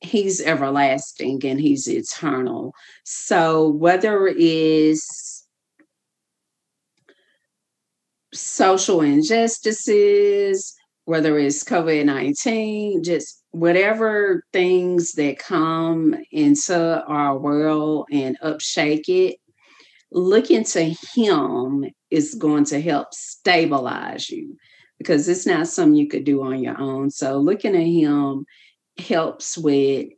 He's 0.00 0.40
everlasting 0.40 1.44
and 1.44 1.60
He's 1.60 1.88
eternal. 1.88 2.74
So 3.04 3.68
whether 3.68 4.28
it 4.28 4.36
is 4.36 5.44
social 8.32 9.00
injustices, 9.00 10.74
whether 11.06 11.38
it's 11.38 11.64
COVID 11.64 12.04
19, 12.04 13.02
just 13.02 13.42
whatever 13.50 14.44
things 14.52 15.12
that 15.12 15.38
come 15.38 16.14
into 16.30 17.04
our 17.04 17.36
world 17.36 18.06
and 18.12 18.36
upshake 18.42 19.08
it, 19.08 19.39
looking 20.12 20.64
to 20.64 20.94
Him 21.14 21.86
is 22.10 22.34
going 22.34 22.64
to 22.64 22.80
help 22.80 23.14
stabilize 23.14 24.28
you 24.30 24.56
because 24.98 25.28
it's 25.28 25.46
not 25.46 25.66
something 25.66 25.94
you 25.94 26.08
could 26.08 26.24
do 26.24 26.42
on 26.42 26.62
your 26.62 26.78
own. 26.78 27.10
So 27.10 27.38
looking 27.38 27.74
at 27.74 27.86
him 27.86 28.44
helps 28.98 29.56
with 29.56 30.08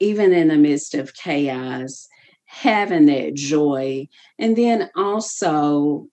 even 0.00 0.32
in 0.32 0.48
the 0.48 0.56
midst 0.56 0.94
of 0.94 1.14
chaos, 1.14 2.08
having 2.46 3.06
that 3.06 3.34
joy. 3.34 4.08
And 4.38 4.56
then 4.56 4.90
also, 4.96 6.08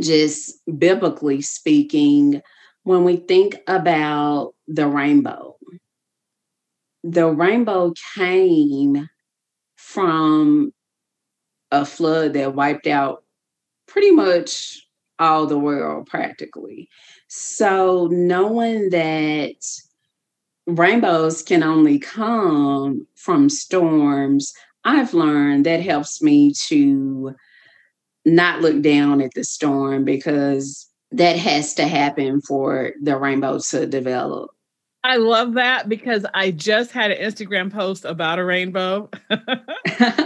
just 0.00 0.60
biblically 0.76 1.42
speaking, 1.42 2.42
when 2.82 3.04
we 3.04 3.16
think 3.16 3.56
about 3.68 4.54
the 4.66 4.88
rainbow, 4.88 5.56
the 7.04 7.28
rainbow 7.28 7.94
came 8.16 9.08
from 9.76 10.72
a 11.80 11.84
flood 11.84 12.34
that 12.34 12.54
wiped 12.54 12.86
out 12.86 13.24
pretty 13.86 14.10
much 14.10 14.80
all 15.18 15.46
the 15.46 15.58
world 15.58 16.06
practically. 16.06 16.88
So 17.28 18.08
knowing 18.10 18.90
that 18.90 19.56
rainbows 20.66 21.42
can 21.42 21.62
only 21.62 21.98
come 21.98 23.06
from 23.16 23.48
storms, 23.50 24.52
I've 24.84 25.14
learned 25.14 25.66
that 25.66 25.80
helps 25.80 26.22
me 26.22 26.52
to 26.66 27.34
not 28.24 28.60
look 28.60 28.80
down 28.80 29.20
at 29.20 29.34
the 29.34 29.44
storm 29.44 30.04
because 30.04 30.88
that 31.12 31.36
has 31.36 31.74
to 31.74 31.86
happen 31.86 32.40
for 32.40 32.92
the 33.02 33.16
rainbow 33.16 33.58
to 33.70 33.86
develop. 33.86 34.50
I 35.04 35.16
love 35.16 35.52
that 35.52 35.86
because 35.86 36.24
I 36.32 36.50
just 36.50 36.90
had 36.90 37.10
an 37.10 37.22
Instagram 37.22 37.70
post 37.70 38.06
about 38.06 38.38
a 38.38 38.44
rainbow. 38.44 39.10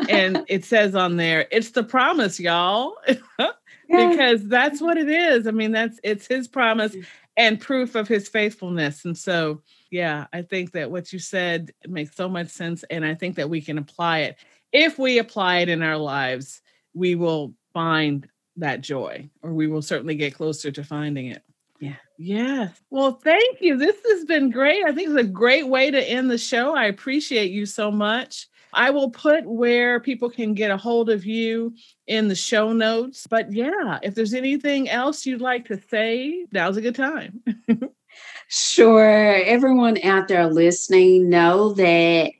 and 0.08 0.44
it 0.48 0.64
says 0.64 0.94
on 0.94 1.16
there, 1.16 1.48
it's 1.50 1.72
the 1.72 1.82
promise, 1.82 2.38
y'all. 2.38 2.94
because 3.88 4.46
that's 4.46 4.80
what 4.80 4.96
it 4.96 5.08
is. 5.08 5.48
I 5.48 5.50
mean, 5.50 5.72
that's 5.72 5.98
it's 6.04 6.28
his 6.28 6.46
promise 6.46 6.94
mm. 6.94 7.04
and 7.36 7.60
proof 7.60 7.96
of 7.96 8.06
his 8.06 8.28
faithfulness. 8.28 9.04
And 9.04 9.18
so 9.18 9.62
Yeah, 9.90 10.26
I 10.32 10.42
think 10.42 10.70
that 10.72 10.92
what 10.92 11.12
you 11.12 11.18
said 11.18 11.72
makes 11.88 12.14
so 12.14 12.28
much 12.28 12.48
sense. 12.48 12.84
And 12.88 13.04
I 13.04 13.16
think 13.16 13.34
that 13.34 13.50
we 13.50 13.60
can 13.60 13.78
apply 13.78 14.20
it. 14.20 14.36
If 14.72 14.96
we 14.96 15.18
apply 15.18 15.58
it 15.58 15.68
in 15.68 15.82
our 15.82 15.98
lives, 15.98 16.62
we 16.94 17.16
will 17.16 17.52
find 17.72 18.28
that 18.56 18.80
joy, 18.80 19.28
or 19.42 19.52
we 19.52 19.66
will 19.66 19.82
certainly 19.82 20.14
get 20.14 20.34
closer 20.34 20.70
to 20.70 20.84
finding 20.84 21.26
it. 21.26 21.42
Yeah. 21.80 21.96
Yes. 22.18 22.80
Well, 22.90 23.12
thank 23.22 23.60
you. 23.60 23.76
This 23.76 23.96
has 24.10 24.24
been 24.24 24.50
great. 24.50 24.84
I 24.84 24.92
think 24.92 25.10
it's 25.10 25.20
a 25.20 25.24
great 25.24 25.68
way 25.68 25.90
to 25.90 26.10
end 26.10 26.30
the 26.30 26.38
show. 26.38 26.74
I 26.74 26.86
appreciate 26.86 27.52
you 27.52 27.66
so 27.66 27.90
much. 27.90 28.48
I 28.72 28.90
will 28.90 29.10
put 29.10 29.46
where 29.46 30.00
people 30.00 30.28
can 30.28 30.54
get 30.54 30.70
a 30.70 30.76
hold 30.76 31.08
of 31.08 31.24
you 31.24 31.74
in 32.06 32.28
the 32.28 32.34
show 32.34 32.72
notes. 32.72 33.26
But 33.26 33.52
yeah, 33.52 33.98
if 34.02 34.14
there's 34.14 34.34
anything 34.34 34.88
else 34.88 35.24
you'd 35.24 35.40
like 35.40 35.66
to 35.66 35.80
say, 35.88 36.46
now's 36.52 36.76
a 36.76 36.82
good 36.82 36.94
time. 36.94 37.42
sure. 38.48 39.34
Everyone 39.44 39.98
out 40.04 40.28
there 40.28 40.46
listening, 40.48 41.30
know 41.30 41.72
that 41.74 42.32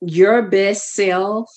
your 0.00 0.42
best 0.42 0.94
self, 0.94 1.48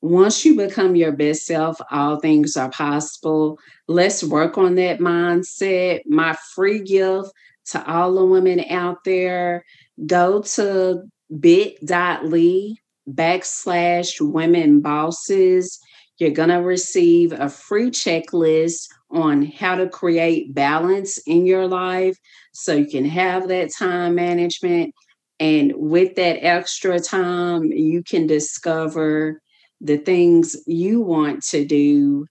once 0.00 0.44
you 0.44 0.56
become 0.56 0.96
your 0.96 1.12
best 1.12 1.46
self, 1.46 1.78
all 1.90 2.18
things 2.18 2.56
are 2.56 2.70
possible. 2.70 3.58
Let's 3.92 4.24
work 4.24 4.56
on 4.56 4.76
that 4.76 5.00
mindset. 5.00 6.00
My 6.06 6.34
free 6.54 6.82
gift 6.82 7.30
to 7.66 7.86
all 7.86 8.14
the 8.14 8.24
women 8.24 8.64
out 8.70 9.04
there 9.04 9.66
go 10.06 10.40
to 10.40 11.02
bit.ly 11.38 12.74
backslash 13.06 14.18
women 14.18 14.80
bosses. 14.80 15.78
You're 16.16 16.30
going 16.30 16.48
to 16.48 16.62
receive 16.62 17.32
a 17.32 17.50
free 17.50 17.90
checklist 17.90 18.86
on 19.10 19.42
how 19.42 19.74
to 19.74 19.90
create 19.90 20.54
balance 20.54 21.18
in 21.26 21.44
your 21.44 21.68
life 21.68 22.16
so 22.54 22.72
you 22.72 22.86
can 22.86 23.04
have 23.04 23.48
that 23.48 23.72
time 23.78 24.14
management. 24.14 24.94
And 25.38 25.74
with 25.76 26.14
that 26.14 26.42
extra 26.42 26.98
time, 26.98 27.64
you 27.64 28.02
can 28.02 28.26
discover 28.26 29.42
the 29.82 29.98
things 29.98 30.56
you 30.66 31.02
want 31.02 31.42
to 31.50 31.66
do 31.66 32.26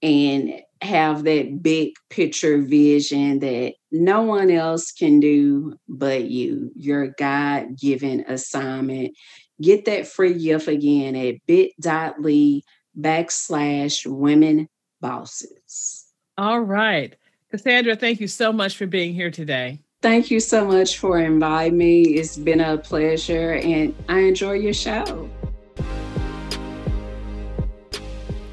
and 0.00 0.54
have 0.82 1.24
that 1.24 1.62
big 1.62 1.92
picture 2.10 2.58
vision 2.58 3.38
that 3.40 3.74
no 3.90 4.22
one 4.22 4.50
else 4.50 4.92
can 4.92 5.20
do 5.20 5.76
but 5.88 6.24
you, 6.24 6.70
your 6.74 7.08
God 7.08 7.78
given 7.78 8.24
assignment. 8.26 9.14
Get 9.60 9.84
that 9.84 10.08
free 10.08 10.34
gift 10.34 10.68
again 10.68 11.14
at 11.14 11.36
bit.ly 11.46 12.62
backslash 12.98 14.06
women 14.06 14.68
bosses. 15.00 16.06
All 16.36 16.60
right. 16.60 17.14
Cassandra, 17.50 17.96
thank 17.96 18.20
you 18.20 18.28
so 18.28 18.52
much 18.52 18.76
for 18.76 18.86
being 18.86 19.14
here 19.14 19.30
today. 19.30 19.78
Thank 20.00 20.30
you 20.30 20.40
so 20.40 20.66
much 20.66 20.98
for 20.98 21.20
inviting 21.20 21.78
me. 21.78 22.02
It's 22.02 22.36
been 22.36 22.60
a 22.60 22.78
pleasure 22.78 23.52
and 23.52 23.94
I 24.08 24.20
enjoy 24.20 24.54
your 24.54 24.74
show. 24.74 25.30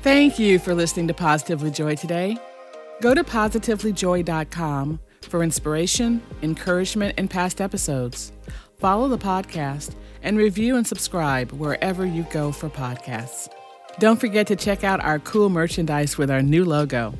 Thank 0.01 0.39
you 0.39 0.59
for 0.59 0.73
listening 0.73 1.09
to 1.09 1.13
Positively 1.13 1.71
Joy 1.71 1.93
today. 1.95 2.37
Go 3.01 3.13
to 3.13 3.21
positivelyjoy.com 3.21 4.97
for 5.23 5.43
inspiration, 5.43 6.21
encouragement, 6.41 7.15
and 7.17 7.29
past 7.29 7.59
episodes. 7.59 8.31
Follow 8.77 9.09
the 9.09 9.17
podcast 9.17 9.95
and 10.23 10.37
review 10.37 10.77
and 10.77 10.87
subscribe 10.87 11.51
wherever 11.51 12.05
you 12.05 12.25
go 12.31 12.53
for 12.53 12.69
podcasts. 12.69 13.49
Don't 13.99 14.21
forget 14.21 14.47
to 14.47 14.55
check 14.55 14.85
out 14.85 15.03
our 15.03 15.19
cool 15.19 15.49
merchandise 15.49 16.17
with 16.17 16.31
our 16.31 16.41
new 16.41 16.63
logo. 16.63 17.13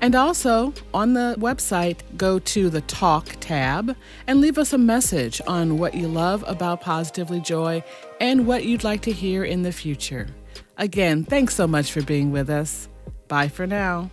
And 0.00 0.14
also, 0.14 0.72
on 0.94 1.12
the 1.12 1.36
website, 1.38 1.98
go 2.16 2.38
to 2.38 2.70
the 2.70 2.80
Talk 2.82 3.28
tab 3.40 3.94
and 4.26 4.40
leave 4.40 4.56
us 4.56 4.72
a 4.72 4.78
message 4.78 5.42
on 5.46 5.78
what 5.78 5.92
you 5.92 6.08
love 6.08 6.44
about 6.46 6.80
Positively 6.80 7.40
Joy 7.40 7.84
and 8.22 8.46
what 8.46 8.64
you'd 8.64 8.84
like 8.84 9.02
to 9.02 9.12
hear 9.12 9.44
in 9.44 9.62
the 9.62 9.72
future. 9.72 10.28
Again, 10.78 11.24
thanks 11.24 11.54
so 11.54 11.66
much 11.66 11.90
for 11.92 12.02
being 12.02 12.32
with 12.32 12.50
us. 12.50 12.88
Bye 13.28 13.48
for 13.48 13.66
now. 13.66 14.10